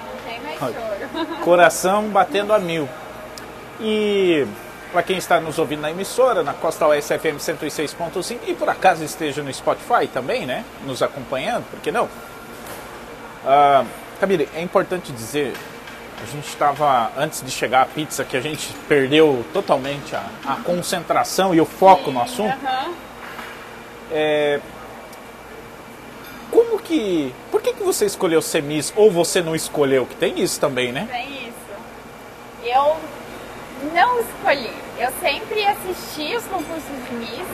[0.04, 1.26] Não tem mais choro.
[1.44, 2.88] coração batendo a mil.
[3.80, 4.46] E
[4.92, 9.04] para quem está nos ouvindo na emissora, na Costa Oeste FM 106.5 e por acaso
[9.04, 10.64] esteja no Spotify também, né?
[10.84, 12.08] Nos acompanhando, por que não?
[13.44, 13.84] Ah,
[14.18, 15.52] Camille, é importante dizer,
[16.26, 20.56] a gente estava, antes de chegar à pizza, que a gente perdeu totalmente a, a
[20.56, 22.52] concentração e o foco no assunto.
[22.64, 22.92] Aham.
[24.10, 24.60] É,
[26.50, 27.32] Como que.
[27.50, 30.04] Por que, que você escolheu ser Miss ou você não escolheu?
[30.06, 31.08] Que tem isso também, né?
[31.10, 31.56] Tem isso.
[32.64, 32.96] Eu
[33.92, 34.72] não escolhi.
[34.98, 37.46] Eu sempre assisti os concursos de Miss,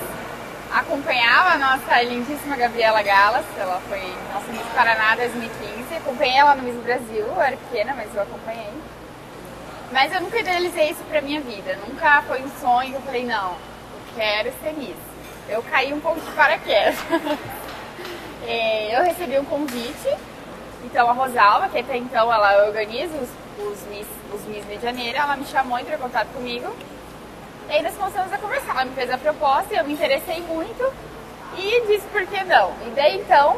[0.73, 4.01] acompanhava a nossa lindíssima Gabriela Galas, ela foi
[4.33, 8.73] nossa Miss Paraná 2015, acompanhei ela no Miss Brasil, eu era pequena, mas eu acompanhei.
[9.91, 13.25] Mas eu nunca idealizei isso pra minha vida, nunca foi um sonho que eu falei,
[13.25, 14.97] não, eu quero ser Miss.
[15.49, 16.97] Eu caí um pouco de paraquedas.
[18.45, 20.09] É, eu recebi um convite
[20.85, 23.29] então a Rosalva, que até então ela organiza os,
[23.65, 26.75] os, Miss, os Miss Janeiro, ela me chamou, entrou em contato comigo.
[27.69, 28.73] E aí nós começamos a conversar.
[28.73, 30.93] Ela me fez a proposta, eu me interessei muito
[31.57, 32.73] e disse por que não.
[32.87, 33.57] E daí então,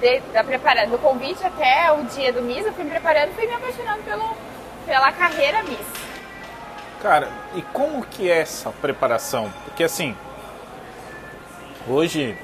[0.00, 3.34] de- da preparando, do convite até o dia do Miss, eu fui me preparando e
[3.34, 4.36] fui me apaixonando pelo,
[4.86, 5.86] pela carreira Miss.
[7.02, 9.52] Cara, e como que é essa preparação?
[9.64, 10.16] Porque assim,
[11.88, 12.36] hoje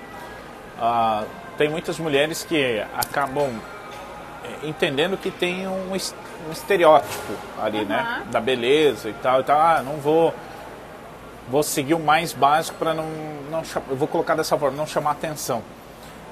[0.79, 1.25] ah,
[1.57, 3.51] tem muitas mulheres que acabam
[4.45, 7.33] eh, entendendo que tem um, um estereótipo
[7.63, 8.23] ali, né?
[8.25, 8.31] Uhum.
[8.31, 9.59] Da beleza e tal e tal.
[9.61, 10.35] Ah, não vou.
[11.49, 13.07] vou seguir o mais básico para não,
[13.51, 15.63] não eu vou colocar dessa forma, não chamar atenção.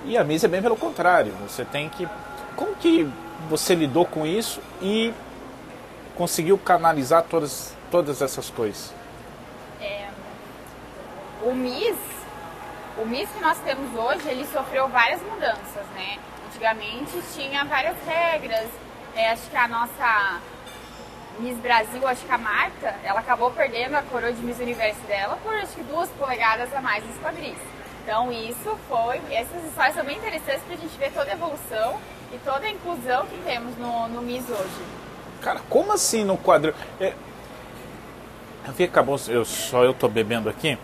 [0.05, 1.33] E a Miss é bem pelo contrário.
[1.47, 2.09] Você tem que.
[2.57, 3.09] Como que
[3.49, 5.13] você lidou com isso e
[6.17, 8.93] conseguiu canalizar todas, todas essas coisas?
[11.41, 11.97] O MIS,
[12.99, 16.19] o MIS que nós temos hoje, ele sofreu várias mudanças, né?
[16.49, 18.67] Antigamente tinha várias regras.
[19.15, 20.41] É, acho que a nossa
[21.39, 25.39] Miss Brasil, acho que a Marta, ela acabou perdendo a coroa de Miss Universo dela
[25.45, 27.57] por acho que duas polegadas a mais nos quadris.
[28.09, 32.01] Então isso foi, essas histórias são bem interessantes para a gente ver toda a evolução
[32.33, 34.83] e toda a inclusão que temos no, no Miss hoje.
[35.43, 36.73] Cara, como assim no quadril?
[36.99, 37.13] É,
[38.67, 40.79] eu vi que acabou, eu, só eu tô bebendo aqui.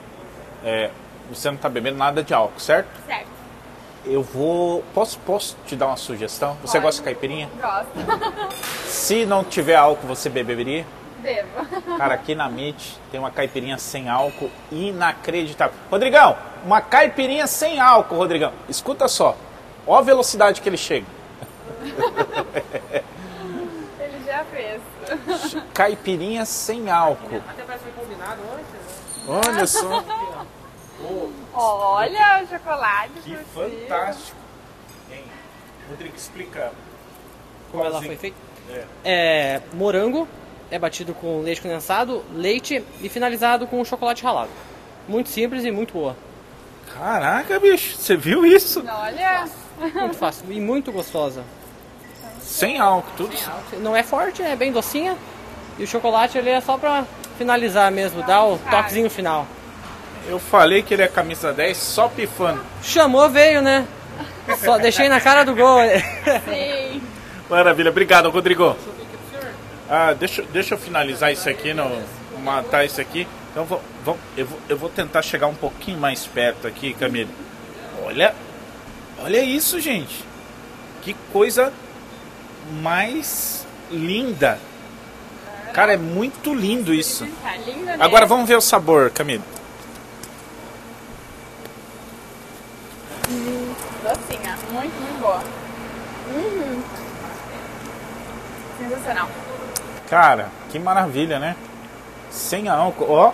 [0.63, 0.91] É,
[1.31, 2.91] você não tá bebendo nada de álcool, certo?
[3.07, 3.29] Certo?
[4.05, 4.85] Eu vou.
[4.93, 6.59] Posso, posso te dar uma sugestão?
[6.61, 6.83] Você Pode.
[6.85, 7.49] gosta de caipirinha?
[7.59, 8.53] Gosto.
[8.85, 10.85] Se não tiver álcool, você beberia?
[11.23, 11.97] Devo.
[11.97, 15.75] Cara, aqui na MIT tem uma caipirinha sem álcool inacreditável.
[15.91, 18.53] Rodrigão, uma caipirinha sem álcool, Rodrigão.
[18.69, 19.37] Escuta só.
[19.87, 21.07] Ó a velocidade que ele chega.
[24.01, 24.81] Ele já fez.
[25.75, 27.43] Caipirinha sem álcool.
[27.49, 28.95] Até parece que foi combinado antes.
[29.29, 30.05] Olha só.
[31.55, 33.13] Olha o chocolate.
[33.23, 34.39] Que fantástico.
[35.13, 35.25] Hein?
[35.91, 36.73] Rodrigo, explica.
[37.71, 38.37] Como ela foi feita.
[38.71, 38.85] É.
[39.05, 40.27] É, morango
[40.71, 44.51] é batido com leite condensado, leite e finalizado com chocolate ralado.
[45.07, 46.17] Muito simples e muito boa.
[46.93, 48.85] Caraca, bicho, você viu isso?
[48.87, 49.45] Olha.
[49.79, 51.43] Muito fácil e muito gostosa.
[52.41, 53.37] Sem álcool, tudo.
[53.81, 55.17] Não é forte, é bem docinha.
[55.79, 57.05] E o chocolate ele é só pra
[57.37, 59.47] finalizar mesmo, dar o toquezinho final.
[60.29, 62.65] Eu falei que ele é camisa 10 só pifando.
[62.83, 63.87] Chamou, veio, né?
[64.59, 65.79] Só deixei na cara do gol.
[66.49, 67.03] Sim.
[67.51, 68.77] Maravilha, obrigado, Rodrigo.
[69.89, 72.03] Ah, deixa, deixa eu finalizar isso aqui, não,
[72.45, 73.27] matar isso aqui.
[73.51, 77.31] Então vou, vou- eu, vou, eu vou tentar chegar um pouquinho mais perto aqui, Camille.
[78.05, 78.35] Olha,
[79.23, 80.25] olha isso, gente.
[81.03, 81.73] Que coisa
[82.83, 84.59] mais linda.
[85.73, 87.27] Cara, é muito lindo isso.
[87.43, 87.97] Tá né?
[87.99, 89.43] Agora vamos ver o sabor, Camille.
[94.03, 94.57] Docinha.
[94.73, 95.43] Muito, muito boa.
[96.35, 96.83] Uhum.
[98.79, 99.29] Sensacional.
[100.09, 101.57] Cara, que maravilha, né?
[102.35, 103.07] Sem álcool.
[103.09, 103.33] Ó,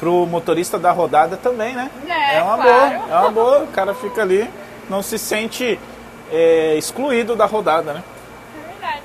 [0.00, 1.90] pro motorista da rodada também, né?
[2.08, 2.62] É, uma claro.
[2.62, 3.58] boa, é uma boa.
[3.60, 4.50] O cara fica ali,
[4.88, 5.78] não se sente
[6.30, 8.02] é, excluído da rodada, né?
[8.56, 9.02] É verdade.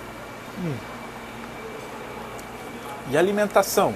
[3.12, 3.94] E alimentação?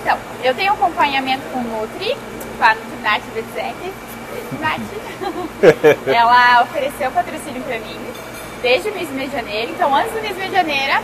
[0.00, 2.16] Então, eu tenho acompanhamento com Nutri,
[2.56, 3.92] com a Nutrinat Bezek.
[4.60, 4.80] Nat.
[6.06, 7.98] Ela ofereceu patrocínio pra mim
[8.62, 9.72] desde o mês de janeiro.
[9.72, 11.02] Então, antes do mês de janeiro,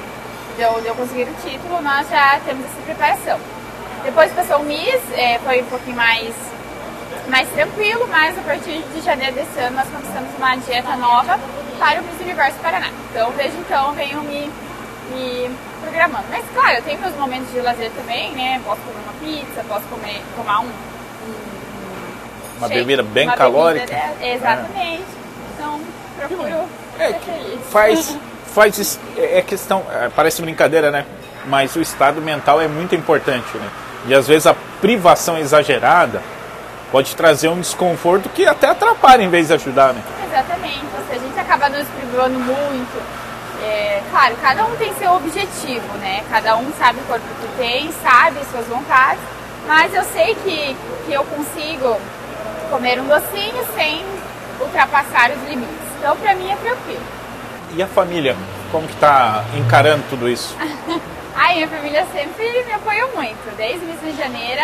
[0.57, 3.39] de eu, de eu conseguir o título, nós já temos essa preparação.
[4.05, 6.35] Depois passou o mês, é, foi um pouquinho mais,
[7.29, 11.39] mais tranquilo, mas a partir de janeiro desse ano nós começamos uma dieta nova
[11.79, 12.91] para o Miss Universo Paraná.
[13.11, 14.51] Então, desde então, venho me,
[15.11, 15.51] me
[15.83, 16.25] programando.
[16.31, 18.61] Mas, claro, eu tenho meus momentos de lazer também, né?
[18.65, 20.67] Posso comer uma pizza, posso comer, tomar um...
[20.67, 23.87] um Uma shake, bebida bem uma calórica.
[23.87, 25.05] bebida, é, exatamente.
[25.57, 25.81] Então,
[26.19, 27.61] procuro É ser que feliz.
[27.71, 28.19] faz,
[28.55, 31.05] faz é é questão, é, parece brincadeira, né?
[31.47, 33.69] Mas o estado mental é muito importante, né?
[34.07, 36.23] E às vezes a privação exagerada
[36.93, 40.03] pode trazer um desconforto que até atrapalha em vez de ajudar, né?
[40.27, 43.25] Exatamente, a gente acaba nos privando muito.
[43.63, 46.23] É, claro, cada um tem seu objetivo, né?
[46.31, 49.23] Cada um sabe o corpo que tem, sabe as suas vontades,
[49.67, 51.97] mas eu sei que, que eu consigo
[52.71, 54.05] comer um docinho sem
[54.61, 55.75] ultrapassar os limites.
[55.99, 57.24] Então, pra mim é tranquilo.
[57.77, 58.37] E a família,
[58.71, 60.57] como que tá encarando tudo isso?
[61.35, 63.57] Ai, minha família sempre me apoiou muito.
[63.57, 64.63] Desde o início de janeiro,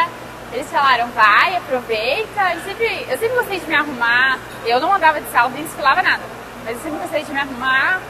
[0.53, 2.55] eles falaram, vai, aproveita.
[2.55, 4.39] Eu sempre, eu sempre gostei de me arrumar.
[4.65, 6.23] Eu não andava de salto nem desfilava nada.
[6.65, 8.01] Mas eu sempre gostei de me arrumar.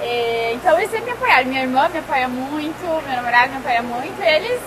[0.00, 1.46] É, então eles sempre me apoiaram.
[1.46, 4.20] Minha irmã me apoia muito, meu namorado me apoia muito.
[4.20, 4.60] E eles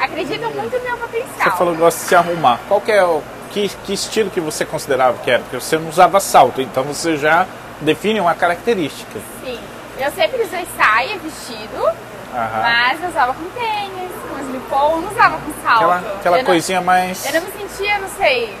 [0.00, 1.50] acreditam muito no meu potencial.
[1.50, 2.60] Você falou que gosta de se arrumar.
[2.68, 5.42] Qual que é o que, que estilo que você considerava que era?
[5.42, 7.46] Porque você não usava salto, então você já
[7.82, 9.20] define uma característica.
[9.44, 9.58] Sim.
[9.98, 11.84] Eu sempre usei saia, vestido,
[12.34, 12.62] Aham.
[12.62, 15.84] mas eu usava com tênis, com slip-on, não usava com salto.
[15.84, 17.24] Aquela, aquela Eu não- coisinha mais.
[17.26, 18.56] Eu não me sentia, não sei,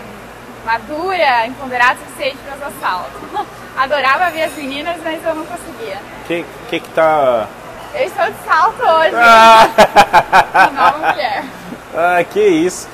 [0.64, 3.46] madura, empoderada o suficiente para usar salto.
[3.76, 5.96] Adorava ver as meninas, mas eu não conseguia.
[6.26, 7.46] Que, que que tá.
[7.94, 9.68] Eu estou de salto hoje, Ah,
[10.72, 11.44] nova mulher.
[11.96, 12.88] ah, que isso.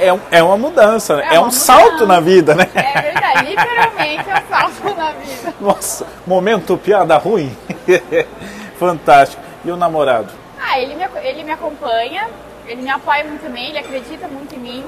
[0.00, 1.28] É, um- é uma mudança, né?
[1.30, 2.06] É É, um salto mudança.
[2.06, 2.68] na vida, né?
[2.74, 5.54] É verdade, literalmente é um salto na vida.
[5.60, 7.56] Nossa, momento piada ruim.
[8.78, 9.42] Fantástico.
[9.64, 10.28] E o namorado?
[10.60, 12.28] Ah, ele me, ele me acompanha,
[12.66, 14.84] ele me apoia muito também, ele acredita muito em mim.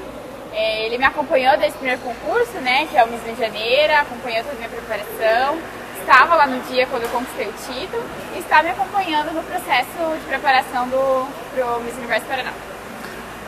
[0.53, 3.93] É, ele me acompanhou desde o primeiro concurso, né, que é o Miss de Janeiro,
[3.93, 5.57] acompanhou toda a minha preparação,
[5.99, 8.01] estava lá no dia quando eu conquistei o título
[8.35, 12.51] e está me acompanhando no processo de preparação do pro Miss Universo Paraná.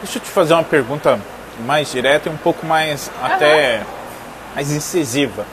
[0.04, 1.18] Deixa eu te fazer uma pergunta
[1.66, 3.82] mais direta e um pouco mais até
[4.56, 5.46] mais incisiva.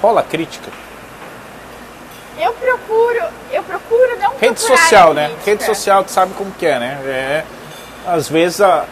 [0.00, 0.70] Rola crítica?
[2.38, 5.30] Eu procuro, eu procuro não Rede social, né?
[5.44, 7.00] Rede social, tu sabe como que é, né?
[7.04, 7.44] É,
[8.06, 8.84] às vezes a,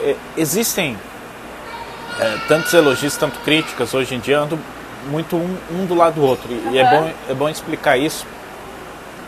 [0.00, 0.98] é, existem
[2.18, 4.58] é, tantos elogios, tanto críticas hoje em dia, andam
[5.06, 6.48] muito um, um do lado do outro.
[6.50, 8.26] E, é, bom, é bom explicar isso.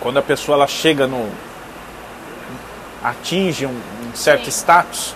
[0.00, 1.30] Quando a pessoa ela chega no.
[3.02, 4.50] atinge um, um certo Sim.
[4.50, 5.14] status,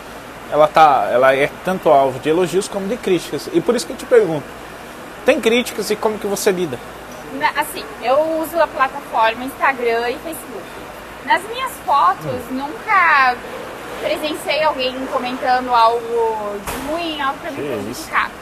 [0.51, 3.49] ela, tá, ela é tanto alvo de elogios como de críticas.
[3.53, 4.45] E por isso que eu te pergunto:
[5.25, 6.79] tem críticas e como que você lida?
[7.57, 10.65] Assim, eu uso a plataforma Instagram e Facebook.
[11.27, 13.37] Nas minhas fotos, nunca
[14.01, 18.33] presenciei alguém comentando algo de ruim, algo pra mim Que prejudicado.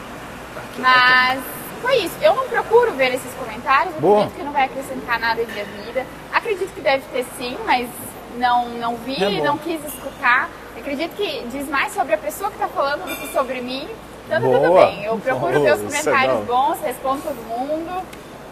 [0.77, 1.41] Mas
[1.81, 2.15] foi isso.
[2.21, 4.19] Eu não procuro ver esses comentários, eu Boa.
[4.19, 6.05] acredito que não vai acrescentar nada de minha vida.
[6.31, 7.89] Acredito que deve ter sim, mas
[8.37, 10.49] não, não vi, É não quis escutar.
[10.87, 13.89] Acredito que diz mais sobre a pessoa que está falando do que sobre mim.
[14.25, 15.03] Então tá tudo bem.
[15.03, 18.05] Eu procuro ver os é comentários bons, respondo todo mundo.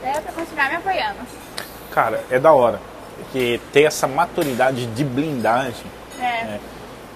[0.04, 1.20] É pra continuar me apoiando.
[1.92, 2.82] Cara, é da hora.
[3.16, 5.86] Porque ter essa maturidade de blindagem.
[6.20, 6.60] É,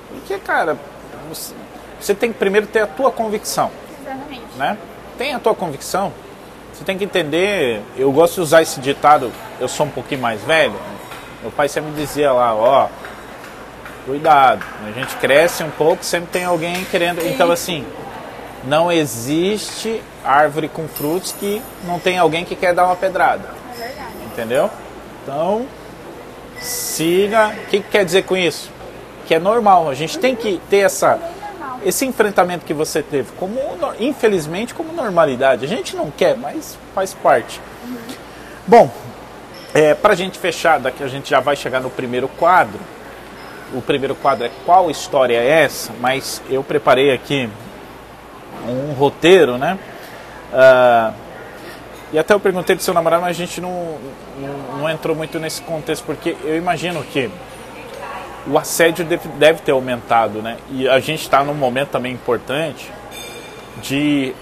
[0.08, 0.78] Porque, cara,
[1.28, 1.54] você,
[2.00, 4.58] você tem que primeiro ter a tua convicção, exatamente.
[4.58, 4.78] né?
[5.18, 6.14] Tem a tua convicção,
[6.74, 7.82] você tem que entender.
[7.98, 10.80] Eu gosto de usar esse ditado, eu sou um pouquinho mais velho.
[11.42, 12.88] Meu pai sempre dizia lá, ó,
[14.10, 17.22] cuidado, a gente cresce um pouco, sempre tem alguém querendo.
[17.22, 17.86] Então, assim,
[18.64, 23.50] não existe árvore com frutos que não tem alguém que quer dar uma pedrada.
[23.72, 24.14] É verdade.
[24.26, 24.70] Entendeu?
[25.22, 25.68] Então,
[26.60, 27.50] siga.
[27.50, 28.72] O que, que quer dizer com isso?
[29.28, 29.88] Que é normal.
[29.88, 31.20] A gente tem que ter essa,
[31.86, 33.60] esse enfrentamento que você teve, como
[34.00, 35.66] infelizmente como normalidade.
[35.66, 37.62] A gente não quer, mas faz parte.
[38.66, 38.90] Bom,
[39.72, 42.80] é, para a gente fechar, daqui a gente já vai chegar no primeiro quadro.
[43.74, 47.50] O primeiro quadro é qual história é essa, mas eu preparei aqui
[48.68, 49.78] um roteiro, né?
[50.54, 51.14] Ah,
[52.12, 53.98] e até eu perguntei do seu namorado, mas a gente não,
[54.40, 57.30] não, não entrou muito nesse contexto, porque eu imagino que
[58.48, 60.58] o assédio deve, deve ter aumentado, né?
[60.72, 62.92] E a gente está num momento também importante
[63.84, 64.34] de,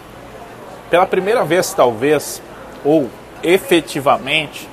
[0.89, 2.41] pela primeira vez talvez,
[2.85, 3.09] ou
[3.43, 4.69] efetivamente,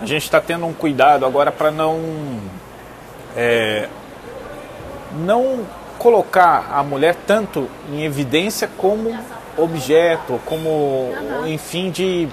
[0.00, 2.38] a gente está tendo um cuidado agora para não
[3.36, 3.88] é,
[5.12, 5.60] não
[5.98, 9.16] colocar a mulher tanto em evidência como
[9.56, 11.10] objeto, como
[11.46, 12.28] enfim de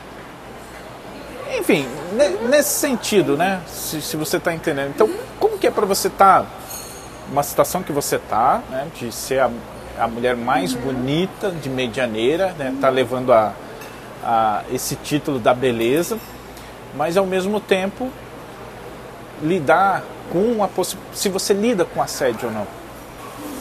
[1.57, 3.62] enfim ne- nesse sentido, né?
[3.67, 4.89] Se, se você está entendendo.
[4.89, 6.45] Então, como que é para você estar
[7.31, 8.88] uma situação que você tá, né?
[8.95, 9.49] De ser a,
[9.99, 12.73] a mulher mais bonita de Medianeira, né?
[12.79, 13.53] Tá levando a,
[14.23, 16.17] a esse título da beleza,
[16.95, 18.10] mas ao mesmo tempo
[19.41, 20.69] lidar com a.
[21.13, 22.67] Se você lida com assédio ou não.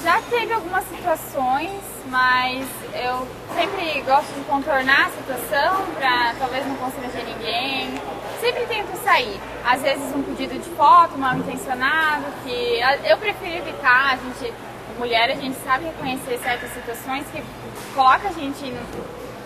[0.03, 6.77] Já teve algumas situações, mas eu sempre gosto de contornar a situação para talvez não
[6.77, 7.91] constranger ninguém.
[8.41, 9.41] Sempre tento sair.
[9.65, 14.15] Às vezes um pedido de foto mal intencionado, que eu prefiro evitar.
[14.15, 14.55] A gente,
[14.99, 17.43] mulher, a gente sabe reconhecer certas situações que
[17.95, 18.79] coloca a gente em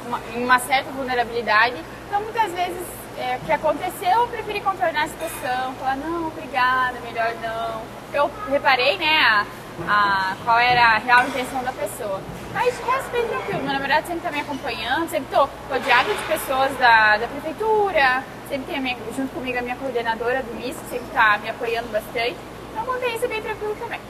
[0.06, 1.76] uma, em uma certa vulnerabilidade.
[2.06, 6.98] Então muitas vezes é, o que aconteceu, eu preferi contornar a situação, falar, não, obrigada,
[7.00, 7.82] melhor não.
[8.12, 9.46] Eu reparei, né, a,
[9.88, 12.20] a- qual era a real intenção da pessoa.
[12.52, 13.62] Mas de resto, bem tranquilo.
[13.62, 18.72] Meu namorado sempre tá me acompanhando, sempre tô rodeada de pessoas da, da prefeitura, sempre
[18.72, 22.36] tem minha- junto comigo a minha coordenadora do MIS, que sempre tá me apoiando bastante.
[22.72, 24.00] Então, a isso, bem tranquilo também.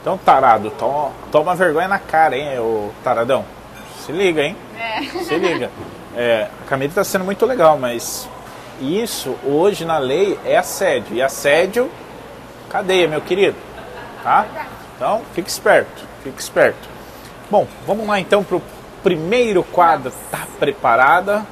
[0.00, 3.44] Então, tarado, toma, toma vergonha na cara, hein, ô taradão.
[3.98, 4.56] Se liga, hein?
[4.78, 5.02] É.
[5.02, 5.70] Se liga.
[6.16, 8.28] É, a Camila está sendo muito legal, mas
[8.80, 11.14] isso hoje na lei é assédio.
[11.16, 11.90] E assédio,
[12.70, 13.56] cadeia, meu querido.
[14.22, 14.46] Tá?
[14.96, 16.88] Então, fique esperto, fique esperto.
[17.50, 18.60] Bom, vamos lá então pro
[19.02, 20.12] primeiro quadro.
[20.30, 21.44] Tá preparada?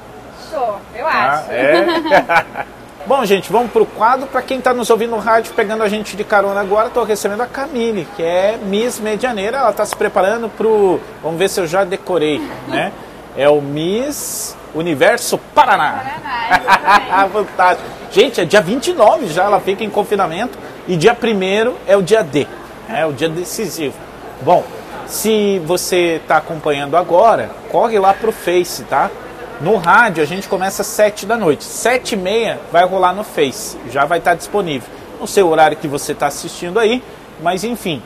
[0.93, 1.11] Eu Tá?
[1.33, 1.51] acho.
[1.51, 2.65] É.
[3.07, 4.25] Bom, gente, vamos pro quadro.
[4.25, 7.41] Para quem está nos ouvindo no rádio, pegando a gente de carona agora, estou recebendo
[7.41, 9.57] a Camille, que é Miss Medianeira.
[9.57, 10.99] Ela está se preparando pro.
[11.21, 12.91] Vamos ver se eu já decorei, né?
[13.37, 16.03] É o Miss Universo Paraná.
[16.21, 17.29] Paraná.
[17.33, 17.89] Fantástico.
[18.11, 20.57] Gente, é dia 29 já, ela fica em confinamento.
[20.87, 22.45] E dia 1 é o dia D,
[22.87, 23.95] é o dia decisivo.
[24.41, 24.63] Bom,
[25.07, 29.09] se você está acompanhando agora, corre lá pro Face, tá?
[29.61, 31.63] No rádio a gente começa às 7 da noite.
[31.63, 34.87] 7 e meia vai rolar no Face, já vai estar disponível.
[35.19, 37.01] No seu horário que você está assistindo aí,
[37.41, 38.01] Mas enfim,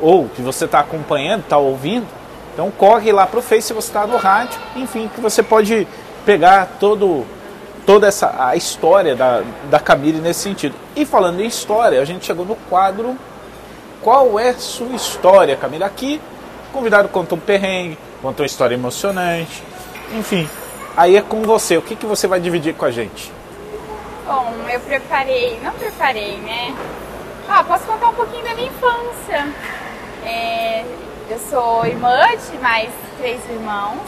[0.00, 2.06] ou que você está acompanhando, está ouvindo,
[2.52, 5.86] então corre lá para o Face se você está no rádio, enfim, que você pode
[6.24, 7.24] pegar todo,
[7.86, 10.74] toda essa a história da, da Camille nesse sentido.
[10.96, 13.16] E falando em história, a gente chegou no quadro
[14.02, 15.84] Qual é sua história, Camille?
[15.84, 16.20] Aqui,
[16.68, 19.62] o convidado conta um perrengue, conta uma história emocionante,
[20.12, 20.48] enfim.
[20.96, 23.32] Aí é com você, o que, que você vai dividir com a gente?
[24.26, 26.74] Bom, eu preparei, não preparei, né?
[27.48, 29.48] Ah, posso contar um pouquinho da minha infância.
[30.24, 30.84] É,
[31.28, 32.18] eu sou irmã
[32.50, 34.00] de mais três irmãos.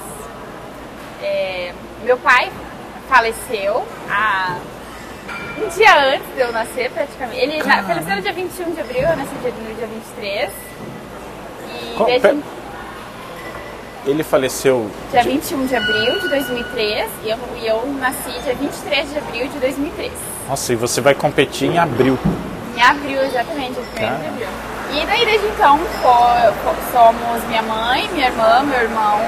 [1.23, 1.75] É,
[2.05, 2.51] meu pai
[3.09, 4.57] faleceu há
[5.59, 7.41] um dia antes de eu nascer, praticamente.
[7.41, 10.51] Ele na, faleceu no dia 21 de abril, eu nasci no dia 23.
[10.51, 12.43] E Qual- desde
[14.07, 14.91] Ele faleceu.
[15.11, 19.49] dia 21 de abril de 2003 e eu, e eu nasci dia 23 de abril
[19.49, 20.13] de 2003.
[20.49, 22.19] Nossa, e você vai competir em abril.
[22.77, 23.83] Em abril, exatamente, dia
[24.13, 24.49] 1 de abril.
[24.93, 25.81] E daí, desde então,
[26.93, 29.19] somos minha mãe, minha irmã, meu irmão.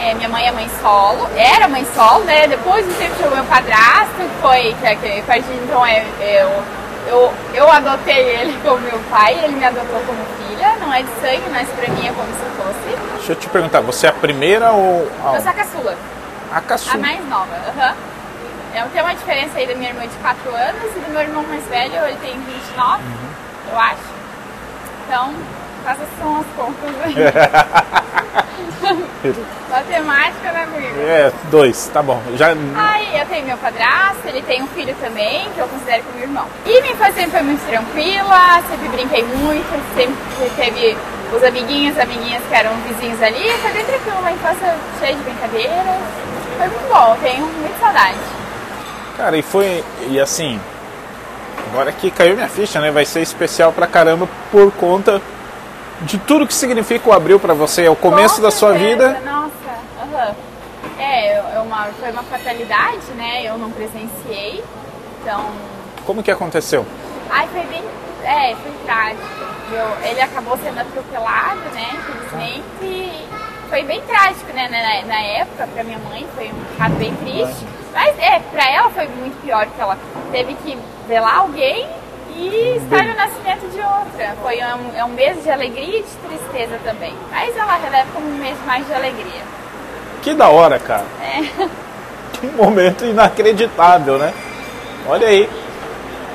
[0.00, 1.28] É, minha mãe é mãe solo.
[1.36, 2.46] Era mãe solo, né?
[2.46, 6.04] Depois do tempo chegou meu padrasto, que foi, que, que a partir de então é,
[6.20, 6.62] eu,
[7.08, 10.76] eu, eu adotei ele como meu pai, ele me adotou como filha.
[10.80, 13.16] Não é de sangue, mas pra mim é como se fosse.
[13.16, 15.02] Deixa eu te perguntar, você é a primeira ou
[15.34, 15.96] Eu sou a, a caçula,
[16.52, 16.98] a a caçula?
[16.98, 17.54] mais nova.
[17.68, 17.94] aham.
[18.74, 21.42] É, tem uma diferença aí da minha irmã de 4 anos e do meu irmão
[21.44, 23.02] mais velho, ele tem 29,
[23.72, 23.96] eu acho.
[25.06, 25.32] Então,
[25.86, 27.14] essas são as contas aí.
[29.70, 31.00] Matemática, né, amigo?
[31.00, 32.20] É, dois, tá bom.
[32.36, 36.20] Já, Aí eu tenho meu padrasto, ele tem um filho também, que eu considero como
[36.22, 36.46] irmão.
[36.64, 40.14] E minha infância sempre foi muito tranquila, sempre brinquei muito, sempre
[40.56, 40.96] teve
[41.34, 46.00] os amiguinhos, amiguinhas que eram vizinhos ali, foi bem tranquilo, uma infância cheia de brincadeiras.
[46.56, 48.16] Foi muito bom, tenho muita saudade.
[49.16, 49.84] cara, e foi.
[50.08, 50.60] E assim.
[51.72, 52.92] Agora que caiu minha ficha, né?
[52.92, 55.20] Vai ser especial pra caramba por conta
[56.02, 57.84] de tudo que significa o abril pra você.
[57.84, 59.20] É o começo Com da sua vida.
[59.24, 59.50] Nossa,
[60.02, 60.34] aham.
[60.98, 63.42] É, é uma, foi uma fatalidade, né?
[63.44, 64.62] Eu não presenciei.
[65.22, 65.44] Então,
[66.04, 66.86] Como que aconteceu?
[67.30, 67.82] ai, foi bem.
[68.24, 69.22] É, foi trágico.
[69.72, 71.88] Eu- ele acabou sendo atropelado, né?
[71.92, 73.26] Infelizmente.
[73.68, 74.68] Foi bem trágico, né?
[74.68, 77.66] Na, na época, pra minha mãe, foi um caso bem triste.
[77.92, 79.98] Mas é, pra ela foi muito pior, porque ela
[80.30, 80.78] teve que
[81.08, 81.88] velar alguém
[82.36, 84.36] e estar no nascimento de outra.
[84.42, 87.14] Foi um, é um mês de alegria e de tristeza também.
[87.30, 89.42] Mas ela releva como um mês mais de alegria.
[90.22, 91.04] Que da hora, cara.
[91.22, 91.66] É.
[92.38, 94.34] Que momento inacreditável, né?
[95.08, 95.48] Olha aí.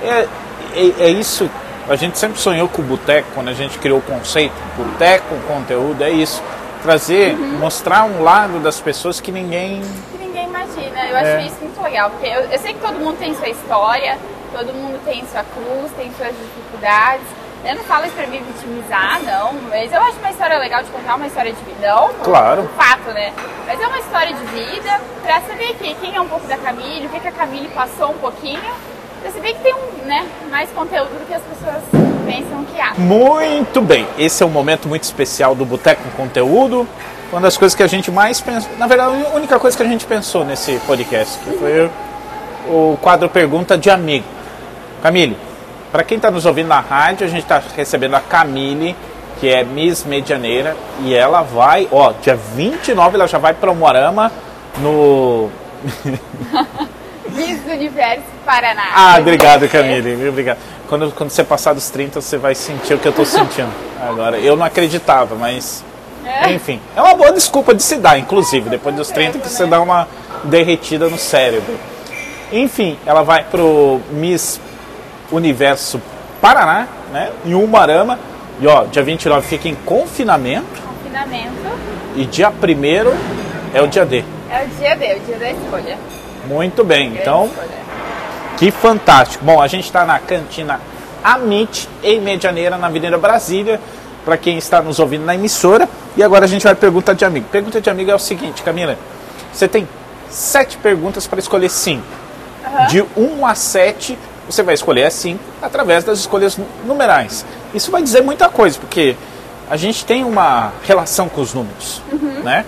[0.01, 0.27] É,
[0.75, 1.47] é, é isso.
[1.87, 4.53] A gente sempre sonhou com o boteco, quando a gente criou o conceito.
[4.75, 6.41] Boteco conteúdo, é isso.
[6.81, 7.59] Trazer, Uhum.
[7.59, 9.81] mostrar um lado das pessoas que ninguém.
[10.11, 11.05] que ninguém imagina.
[11.07, 11.45] Eu acho É.
[11.45, 14.17] isso muito legal, porque eu, eu sei que todo mundo tem sua história,
[14.51, 17.25] todo mundo tem sua cruz, tem suas dificuldades.
[17.63, 20.89] Eu não falo isso pra me vitimizar, não, mas eu acho uma história legal de
[20.89, 21.87] contar uma história de vida.
[21.93, 22.63] Não, Claro.
[22.63, 23.31] um fato, né?
[23.67, 27.05] Mas é uma história de vida pra saber que, quem é um pouco da Camille,
[27.05, 28.59] o que, que a Camille passou um pouquinho,
[29.21, 31.83] pra saber que tem um, né, mais conteúdo do que as pessoas
[32.25, 32.95] pensam que há.
[32.97, 36.87] Muito bem, esse é um momento muito especial do Boteco Conteúdo.
[37.31, 38.71] Uma das coisas que a gente mais pensou.
[38.77, 41.89] Na verdade, a única coisa que a gente pensou nesse podcast, que foi
[42.67, 44.25] o quadro Pergunta de Amigo.
[45.01, 45.37] Camille,
[45.91, 48.95] para quem está nos ouvindo na rádio, a gente está recebendo a Camille,
[49.39, 53.75] que é Miss Medianeira, e ela vai, ó, dia 29 ela já vai para o
[53.75, 54.31] Moarama
[54.79, 55.49] no.
[57.29, 58.89] Miss Universo Paraná.
[58.93, 60.27] Ah, obrigado, Camille.
[60.27, 60.57] Obrigado.
[60.87, 63.71] Quando, quando você passar dos 30, você vai sentir o que eu estou sentindo
[64.01, 64.37] agora.
[64.37, 65.83] Eu não acreditava, mas.
[66.25, 66.51] É.
[66.51, 69.81] Enfim, é uma boa desculpa de se dar, inclusive, depois dos 30 que você dá
[69.81, 70.07] uma
[70.43, 71.79] derretida no cérebro.
[72.51, 74.59] Enfim, ela vai pro Miss
[75.31, 76.01] Universo
[76.41, 77.31] Paraná, né?
[77.45, 78.19] Em Umarama.
[78.59, 80.65] E ó, dia 29 fica em confinamento.
[80.85, 81.51] Confinamento
[82.15, 84.23] E dia 1 é o dia D.
[84.49, 85.97] é o dia D, o dia da escolha.
[86.47, 87.45] Muito bem, então.
[87.45, 87.81] escolha.
[88.57, 89.43] Que fantástico.
[89.43, 90.79] Bom, a gente está na cantina
[91.23, 93.79] Amit, em Medianeira, na Avenida Brasília,
[94.23, 95.87] para quem está nos ouvindo na emissora.
[96.15, 97.47] E agora a gente vai pergunta de amigo.
[97.51, 98.97] Pergunta de amigo é o seguinte, Camila.
[99.53, 99.87] Você tem
[100.29, 102.05] sete perguntas para escolher cinco.
[102.89, 104.17] De 1 a 7,
[104.51, 107.45] você vai escolher as cinco através das escolhas nu- numerais.
[107.73, 109.15] Isso vai dizer muita coisa, porque
[109.69, 112.01] a gente tem uma relação com os números,
[112.43, 112.65] né?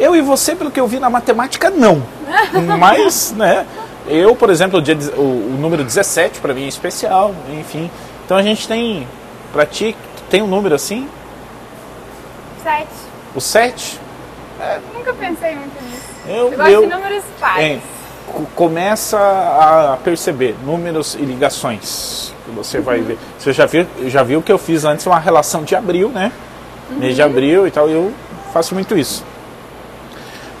[0.00, 2.02] Eu e você, pelo que eu vi na matemática, não.
[2.78, 3.66] Mas, né?
[4.08, 5.20] Eu, por exemplo, o, dia, o,
[5.54, 7.88] o número 17 para mim é especial, enfim.
[8.24, 9.06] Então a gente tem,
[9.52, 9.94] para ti,
[10.28, 11.06] tem um número assim?
[12.62, 12.88] Sete.
[13.34, 14.00] O 7?
[14.94, 16.02] Nunca pensei muito nisso.
[16.26, 17.80] Eu, Eu gosto eu, de números pares.
[17.80, 18.01] Co-
[18.54, 22.34] começa a perceber números e ligações.
[22.44, 23.18] que Você vai ver.
[23.38, 26.32] Você já viu, já viu que eu fiz antes uma relação de abril, né?
[26.90, 28.12] Mês de abril e tal, eu
[28.52, 29.24] faço muito isso.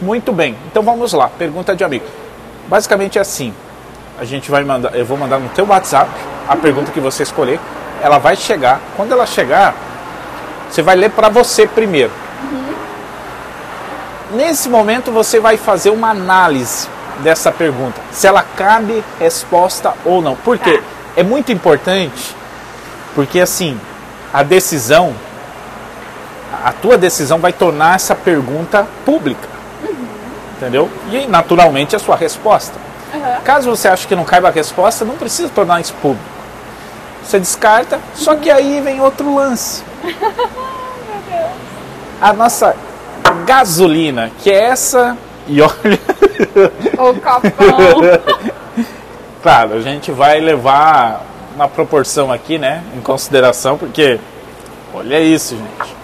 [0.00, 1.28] Muito bem, então vamos lá.
[1.28, 2.04] Pergunta de amigo.
[2.68, 3.54] Basicamente é assim.
[4.18, 6.10] A gente vai mandar, eu vou mandar no teu WhatsApp
[6.48, 7.60] a pergunta que você escolher.
[8.02, 8.80] Ela vai chegar.
[8.96, 9.74] Quando ela chegar,
[10.68, 12.10] você vai ler para você primeiro.
[14.32, 16.88] Nesse momento você vai fazer uma análise
[17.20, 20.36] dessa pergunta, se ela cabe resposta ou não.
[20.36, 20.78] Por quê?
[20.78, 20.84] Tá.
[21.16, 22.34] É muito importante,
[23.14, 23.78] porque assim,
[24.32, 25.14] a decisão,
[26.64, 29.48] a tua decisão vai tornar essa pergunta pública.
[30.56, 30.88] Entendeu?
[31.10, 32.78] E naturalmente a sua resposta.
[33.44, 36.24] Caso você ache que não caiba a resposta, não precisa tornar isso público.
[37.22, 39.84] Você descarta, só que aí vem outro lance.
[42.20, 42.76] A nossa
[43.44, 45.16] gasolina, que é essa,
[45.48, 46.00] e olha,
[46.98, 48.50] O copão.
[49.42, 51.24] claro, a gente vai levar
[51.54, 54.18] uma proporção aqui, né, em consideração, porque
[54.94, 55.94] olha isso, gente.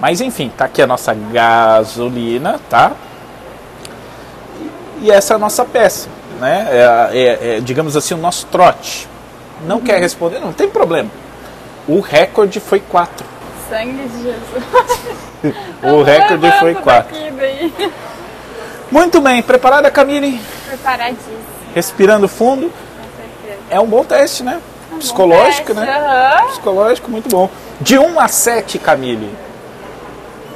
[0.00, 2.92] Mas enfim, tá aqui a nossa gasolina, tá?
[5.00, 6.08] E essa é a nossa peça,
[6.40, 6.66] né?
[6.70, 9.08] É, é- é, digamos assim, o nosso trote.
[9.66, 10.38] Não quer responder?
[10.40, 11.10] Não tem problema.
[11.86, 13.26] O recorde foi 4.
[13.68, 14.98] Sangue de Jesus.
[15.82, 17.16] O recorde foi 4.
[18.90, 20.40] Muito bem, preparada, Camille?
[20.66, 21.36] Preparadíssimo,
[21.74, 22.70] Respirando fundo.
[22.70, 23.62] com certeza.
[23.70, 24.60] É um bom teste, né?
[24.98, 25.96] Psicológico, Teste, né?
[25.96, 26.46] aham.
[26.48, 27.48] Psicológico, muito bom.
[27.80, 29.30] De 1 a 7, Camille.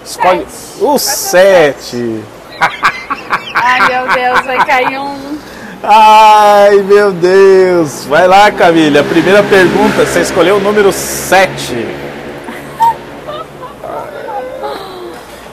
[0.05, 0.83] Escolhe Sete.
[0.83, 2.25] o Vai ser 7.
[3.55, 5.39] Ai, meu Deus, vai cair um.
[5.83, 8.05] Ai, meu Deus.
[8.07, 8.99] Vai lá, Camille.
[8.99, 11.75] A primeira pergunta, você escolheu o número 7.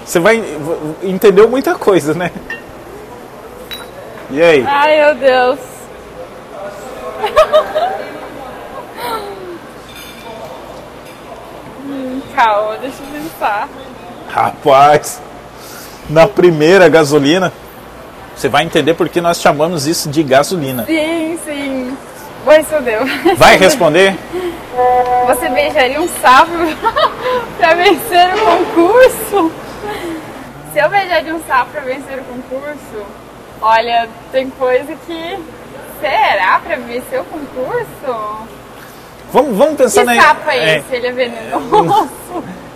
[0.06, 0.44] Você vai
[1.04, 2.32] entendeu muita coisa, né?
[4.32, 4.66] E aí?
[4.68, 5.60] Ai, meu Deus.
[11.86, 13.68] Hum, Calma, deixa eu pensar.
[14.30, 15.22] Rapaz,
[16.10, 17.52] na primeira gasolina,
[18.36, 20.86] você vai entender por que nós chamamos isso de gasolina.
[20.86, 21.98] Sim, sim.
[22.60, 23.02] Isso deu.
[23.36, 24.16] Vai responder?
[25.28, 26.52] Você beijaria um sapo
[27.58, 29.52] pra vencer o concurso?
[30.74, 33.06] Se eu beijaria um sapo pra vencer o concurso,
[33.62, 35.40] olha, tem coisa que.
[36.00, 38.48] Será pra vencer o concurso?
[39.34, 40.96] Vamos, vamos pensar Que na, sapo é é, esse?
[40.96, 42.10] Ele é venenoso.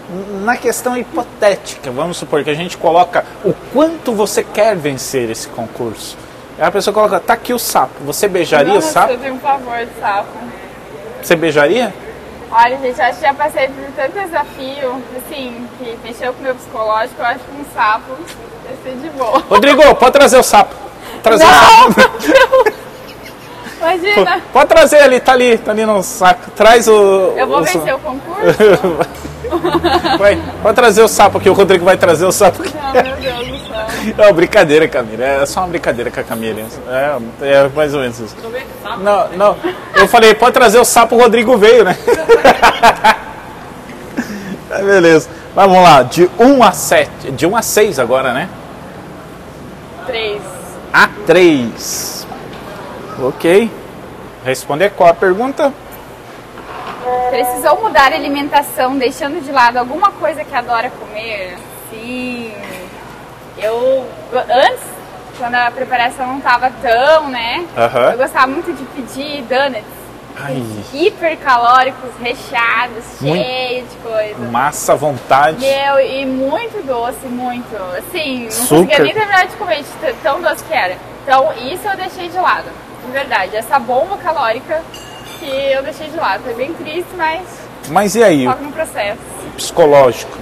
[0.43, 1.89] na questão hipotética.
[1.89, 6.17] Vamos supor que a gente coloca o quanto você quer vencer esse concurso.
[6.57, 8.03] Aí a pessoa coloca, tá aqui o sapo.
[8.05, 9.13] Você beijaria Nossa, o sapo?
[9.13, 10.37] eu tenho um pavor de sapo.
[11.21, 11.93] Você beijaria?
[12.55, 16.43] Olha, gente, eu acho que já passei por tanto desafio, assim, que mexeu com o
[16.43, 18.11] meu psicológico, eu acho que um sapo
[18.69, 19.39] ia ser de boa.
[19.49, 20.75] Rodrigo, pode trazer o sapo.
[21.23, 22.73] Trazer o sapo.
[23.81, 26.51] Imagina, Pode trazer ali, tá ali, tá ali no saco.
[26.51, 27.33] Traz o.
[27.35, 27.95] eu vou o vencer sapo.
[27.95, 29.23] o concurso?
[30.17, 32.73] Vai, pode trazer o sapo aqui, o Rodrigo vai trazer o sapo aqui.
[32.75, 34.13] Não, meu Deus do céu.
[34.17, 35.23] Não, brincadeira, Camila.
[35.23, 36.61] É só uma brincadeira com a Camila.
[36.89, 38.35] É, é mais ou menos isso.
[38.99, 39.55] Não, não.
[39.95, 41.97] Eu falei, pode trazer o sapo, o Rodrigo veio, né?
[44.69, 45.29] É, beleza.
[45.53, 47.31] Vamos lá, de 1 a 7.
[47.33, 48.49] De 1 a 6 agora, né?
[50.07, 50.41] Três.
[50.91, 52.27] A 3.
[53.21, 53.71] Ok.
[54.43, 55.71] Responder qual a pergunta?
[57.37, 61.57] Precisou mudar a alimentação, deixando de lado alguma coisa que adora comer?
[61.89, 62.53] Sim.
[63.57, 64.83] Eu, antes,
[65.39, 67.65] quando a preparação não tava tão, né?
[67.75, 68.11] Aham.
[68.11, 69.83] Eu gostava muito de pedir donuts.
[70.35, 70.63] Ai,
[70.93, 73.43] Hipercalóricos, recheados, Muito.
[73.43, 74.51] cheios de coisa.
[74.51, 75.57] massa, vontade.
[75.59, 77.75] Meu, e muito doce, muito.
[77.97, 78.75] Assim, não Açúcar.
[78.75, 80.97] conseguia nem terminar de comer de tão doce que era.
[81.23, 82.69] Então, isso eu deixei de lado.
[83.03, 84.83] De verdade, essa bomba calórica
[85.43, 86.43] que eu deixei de lado.
[86.43, 87.41] Foi bem triste, mas
[87.89, 89.19] Mas e aí, o foco no processo.
[89.57, 90.37] psicológico?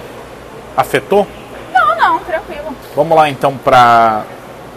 [0.78, 1.28] Afetou?
[1.74, 2.76] Não, não, tranquilo.
[2.96, 4.24] Vamos lá então pra.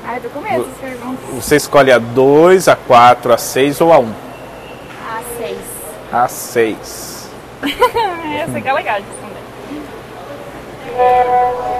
[0.06, 1.24] Ai, tô com medo dessas perguntas.
[1.34, 4.12] Você escolhe a 2, a 4, a 6 ou a 1?
[5.08, 5.58] Ah, seis.
[6.12, 7.30] A 6.
[8.42, 9.34] Essa que é legal de responder.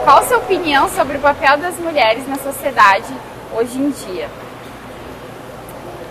[0.05, 3.12] Qual a sua opinião sobre o papel das mulheres na sociedade
[3.55, 4.28] hoje em dia?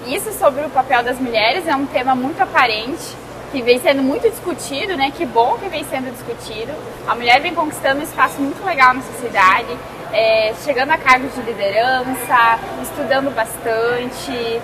[0.08, 3.16] Isso sobre o papel das mulheres é um tema muito aparente,
[3.52, 5.12] que vem sendo muito discutido, né?
[5.16, 6.74] Que bom que vem sendo discutido.
[7.08, 9.78] A mulher vem conquistando um espaço muito legal na sociedade,
[10.12, 14.62] é, chegando a cargos de liderança, estudando bastante,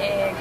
[0.00, 0.32] é,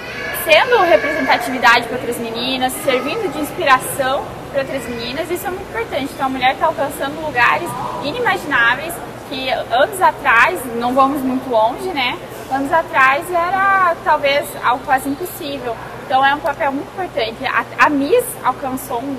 [0.44, 6.12] sendo representatividade para outras meninas, servindo de inspiração para outras meninas, isso é muito importante.
[6.14, 7.70] Então a mulher está alcançando lugares
[8.04, 8.94] inimagináveis
[9.30, 12.18] que anos atrás, não vamos muito longe, né?
[12.52, 15.76] Anos atrás era talvez algo quase impossível.
[16.06, 17.46] Então é um papel muito importante.
[17.46, 19.18] A, a Miss alcançou um,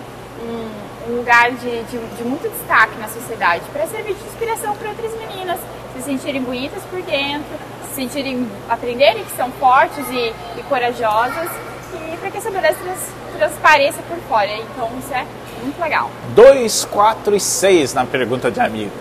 [1.09, 5.13] um, lugar de, de, de, muito destaque na sociedade para servir de inspiração para outras
[5.19, 5.59] meninas
[5.95, 7.51] se sentirem bonitas por dentro,
[7.89, 11.51] se sentirem, aprenderem que são fortes e, e corajosas
[11.95, 13.09] e para que essa beleza trans,
[13.39, 14.51] transpareça por fora.
[14.55, 15.27] Então isso é
[15.63, 16.11] muito legal.
[16.35, 18.93] 2, 4 e 6 na pergunta de amigo.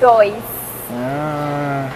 [0.00, 0.34] 2.
[0.90, 1.88] Hum,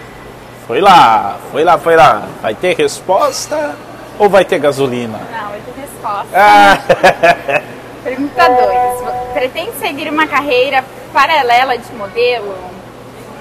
[0.67, 2.27] foi lá, foi lá, foi lá.
[2.43, 3.77] Vai ter resposta
[4.19, 5.19] ou vai ter gasolina?
[5.19, 6.29] Não, vai ter resposta.
[6.35, 7.63] Ah.
[8.03, 9.33] Pergunta 2.
[9.33, 12.57] Pretende seguir uma carreira paralela de modelo?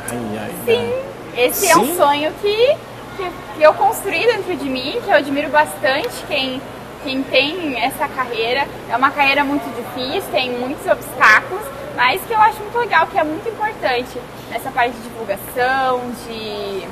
[0.10, 0.94] Ai, ai, Sim.
[1.36, 1.80] Esse é Sim?
[1.80, 2.76] um sonho que,
[3.18, 6.62] que, que eu construí dentro de mim, que eu admiro bastante quem,
[7.04, 8.68] quem tem essa carreira.
[8.90, 11.64] É uma carreira muito difícil, tem muitos obstáculos,
[11.96, 14.20] mas que eu acho muito legal, que é muito importante
[14.50, 16.88] nessa parte de divulgação, de,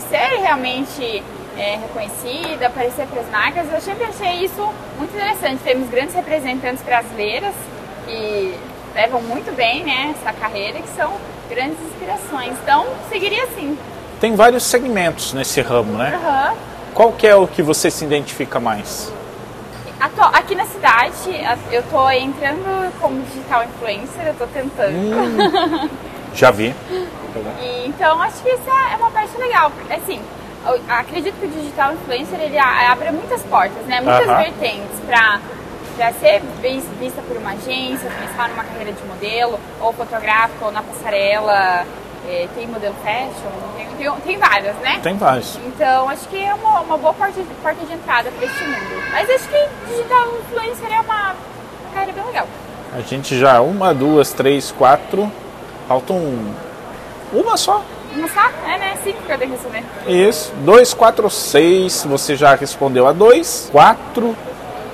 [0.00, 1.22] ser realmente
[1.56, 3.72] é, reconhecida, aparecer para as marcas.
[3.72, 4.68] Eu sempre achei isso
[4.98, 5.60] muito interessante.
[5.62, 7.54] Temos grandes representantes brasileiras
[8.06, 8.54] que
[8.94, 11.12] levam muito bem né, essa carreira, que são
[11.48, 12.52] grandes inspirações.
[12.62, 13.78] Então, seguiria assim.
[14.20, 16.14] Tem vários segmentos nesse ramo, né?
[16.14, 16.54] Aham.
[16.94, 19.12] Qual que é o que você se identifica mais?
[20.32, 21.30] Aqui na cidade,
[21.72, 24.94] eu tô entrando como digital influencer, eu tô tentando.
[24.94, 25.88] Hum.
[26.36, 26.74] Já vi.
[27.60, 29.72] E, então, acho que isso é é uma parte legal.
[29.90, 30.20] Assim,
[30.88, 34.00] acredito que o digital influencer, ele abre muitas portas, né?
[34.00, 34.42] Muitas Aham.
[34.42, 35.40] vertentes para
[35.96, 40.70] para ser vis- vista por uma agência, começar numa carreira de modelo, ou fotográfica, ou
[40.70, 41.86] na passarela,
[42.28, 45.00] eh, tem modelo fashion, tem, tem, tem várias, né?
[45.02, 45.56] Tem vários.
[45.64, 49.02] Então, acho que é uma, uma boa porta porta de entrada para este mundo.
[49.10, 51.34] Mas acho que digital influencer é uma
[51.94, 52.46] carreira bem legal.
[52.94, 55.32] A gente já, uma, duas, três, quatro.
[55.88, 56.20] Faltam
[57.32, 57.82] uma só.
[58.14, 58.54] Não sabe?
[58.64, 58.96] É, né?
[59.04, 59.84] Cinco que eu tenho que responder.
[60.06, 60.52] Isso.
[60.64, 62.04] Dois, quatro, seis.
[62.04, 63.68] Você já respondeu a dois.
[63.70, 64.34] Quatro,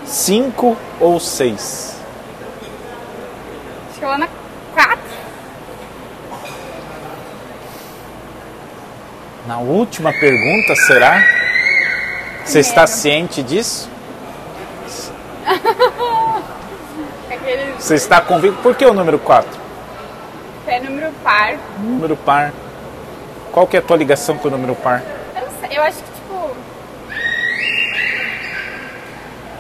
[0.05, 1.97] cinco ou seis?
[3.91, 4.29] Acho que eu vou na
[4.75, 5.03] quatro.
[9.47, 11.23] Na última pergunta, será?
[12.45, 13.89] Você está ciente disso?
[17.79, 18.63] Você está convicto?
[18.63, 19.62] Por que o número 4?
[20.67, 21.57] É número par.
[21.79, 22.53] Número par.
[23.51, 25.03] Qual que é a tua ligação com o número par?
[25.35, 26.57] Eu não sei, eu acho que, tipo...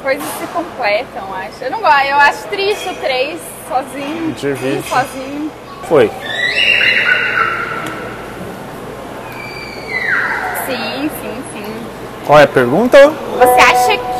[0.03, 1.64] Coisas se completam, eu acho.
[1.64, 4.32] Eu não gosto, eu acho triste o três sozinho.
[4.32, 4.78] Divide.
[4.78, 5.53] um sozinho.
[5.88, 6.11] Foi.
[10.66, 11.86] Sim, sim, sim.
[12.26, 12.98] Qual é a pergunta?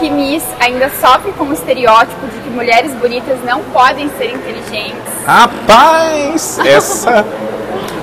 [0.03, 4.97] Que Miss ainda sofre com o estereótipo de que mulheres bonitas não podem ser inteligentes?
[5.25, 7.25] Rapaz, essa.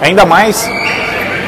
[0.02, 0.66] Ainda mais.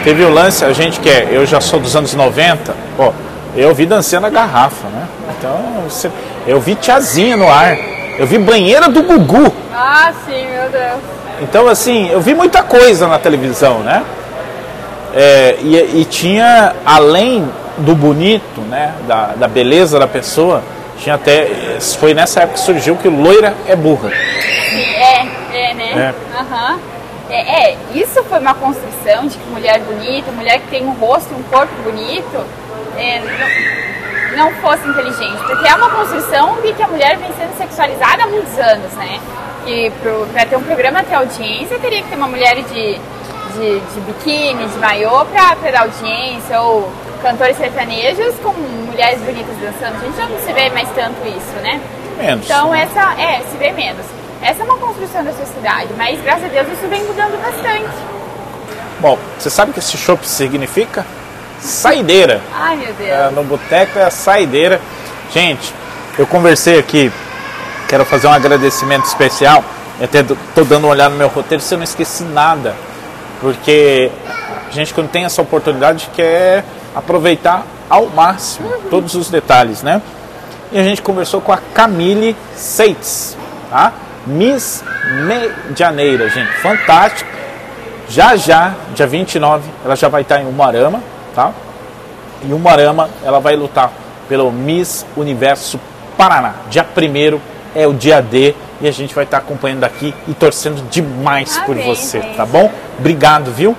[0.04, 1.30] Teve o lance, a gente que é.
[1.32, 2.76] Eu já sou dos anos 90.
[2.98, 3.14] Pô,
[3.56, 5.08] eu vi dançando a garrafa, né?
[5.38, 6.12] Então, você,
[6.46, 7.78] eu vi tiazinha no ar.
[8.20, 9.54] Eu vi banheira do Gugu.
[9.74, 11.00] Ah, sim, meu Deus.
[11.40, 14.04] Então, assim, eu vi muita coisa na televisão, né?
[15.14, 17.50] É, e, e tinha, além
[17.80, 18.94] do bonito, né?
[19.08, 20.64] Da, da beleza da pessoa,
[20.98, 21.80] tinha até.
[22.00, 24.12] Foi nessa época que surgiu que loira é burra.
[24.12, 26.16] É, é, né?
[26.40, 26.80] Aham.
[27.30, 31.34] É, é, isso foi uma construção de que mulher bonita, mulher que tem um rosto
[31.34, 32.46] um corpo bonito,
[32.98, 33.22] é,
[34.36, 35.42] não, não fosse inteligente.
[35.48, 39.20] Porque é uma construção de que a mulher vem sendo sexualizada há muitos anos, né?
[39.66, 39.92] E
[40.34, 43.00] para ter um programa ter audiência, teria que ter uma mulher de,
[43.54, 46.92] de, de biquíni, de maiô, para dar audiência, ou
[47.22, 49.96] cantores sertanejos com mulheres bonitas dançando.
[49.96, 51.80] A gente já não se vê mais tanto isso, né?
[52.18, 52.46] Menos.
[52.46, 54.06] Então essa é, se vê menos.
[54.42, 57.90] Essa é uma construção da sociedade, mas graças a Deus isso vem mudando bastante.
[59.00, 61.06] Bom, você sabe o que esse chopp significa?
[61.60, 62.42] Saideira.
[62.54, 63.10] Ai meu Deus.
[63.10, 64.82] É, no boteco é a saideira.
[65.32, 65.74] Gente,
[66.18, 67.12] eu conversei aqui,
[67.88, 69.64] quero fazer um agradecimento especial.
[70.00, 72.76] Eu até tô dando uma olhada no meu roteiro se eu não esqueci nada.
[73.40, 74.12] Porque
[74.68, 76.64] a gente quando tem essa oportunidade quer
[76.96, 80.02] aproveitar ao máximo todos os detalhes, né?
[80.72, 83.38] E a gente conversou com a Camille Seitz,
[83.70, 83.92] tá?
[84.26, 84.84] Miss
[85.26, 87.30] Medianeira, gente, fantástico.
[88.08, 91.02] Já já, dia 29, ela já vai estar em Umarama,
[91.34, 91.52] tá?
[92.44, 93.92] Em Umarama, ela vai lutar
[94.28, 95.80] pelo Miss Universo
[96.18, 96.54] Paraná.
[96.70, 97.40] Dia 1
[97.76, 101.76] é o dia D e a gente vai estar acompanhando aqui e torcendo demais por
[101.76, 102.36] Amém, você, gente.
[102.36, 102.72] tá bom?
[103.00, 103.76] Obrigado, viu?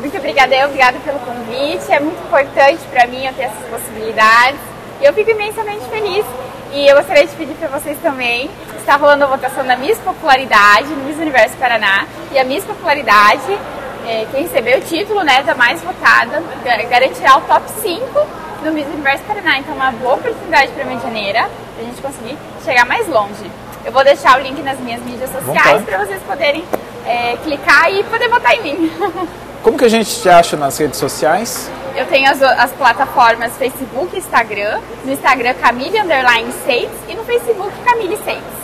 [0.00, 1.90] Muito obrigada, eu, obrigada pelo convite.
[1.92, 4.60] É muito importante para mim eu ter essas possibilidades.
[5.00, 6.24] E eu fico imensamente feliz.
[6.72, 8.50] E eu gostaria de pedir para vocês também.
[8.78, 12.06] Está rolando a votação da Miss Popularidade no Miss Universo Paraná.
[12.32, 13.58] E a Miss Popularidade
[14.06, 18.26] é, quem receber o título né, da mais votada ga- garantirá o top 5
[18.64, 19.58] no Miss Universo Paraná.
[19.58, 21.42] Então, uma boa oportunidade para a Medianeira,
[21.74, 23.50] para a gente conseguir chegar mais longe.
[23.84, 26.64] Eu vou deixar o link nas minhas mídias sociais para vocês poderem
[27.06, 28.92] é, clicar e poder votar em mim.
[29.62, 31.70] Como que a gente te acha nas redes sociais?
[31.96, 34.78] Eu tenho as, as plataformas Facebook e Instagram.
[35.04, 38.58] No Instagram, Camille Underline Sates e no Facebook, Camille Sates.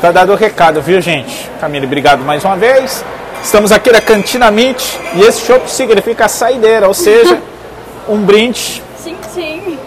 [0.00, 1.50] Tá dado o recado, viu, gente?
[1.60, 3.04] Camille, obrigado mais uma vez.
[3.42, 7.40] Estamos aqui na Cantina Meat e esse chopp significa saideira, ou seja,
[8.08, 8.82] um brinde.
[9.02, 9.78] Tchim, tchim.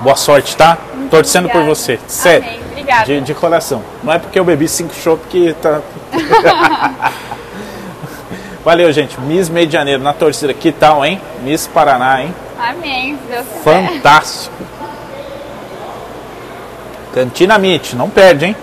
[0.00, 0.76] Boa sorte, tá?
[1.10, 1.74] Torcendo por obrigada.
[1.74, 2.46] você, sério.
[2.46, 3.04] Amém, obrigada.
[3.06, 3.82] De, de coração.
[4.02, 5.80] Não é porque eu bebi cinco chopp que tá.
[8.68, 9.18] Valeu, gente.
[9.18, 10.52] Miss Medianeiro na torcida.
[10.52, 11.18] Que tal, hein?
[11.42, 12.34] Miss Paraná, hein?
[12.60, 13.16] Amém.
[13.16, 13.42] quiser.
[13.64, 14.54] Fantástico.
[17.14, 18.56] Cantina Meat, não perde, hein?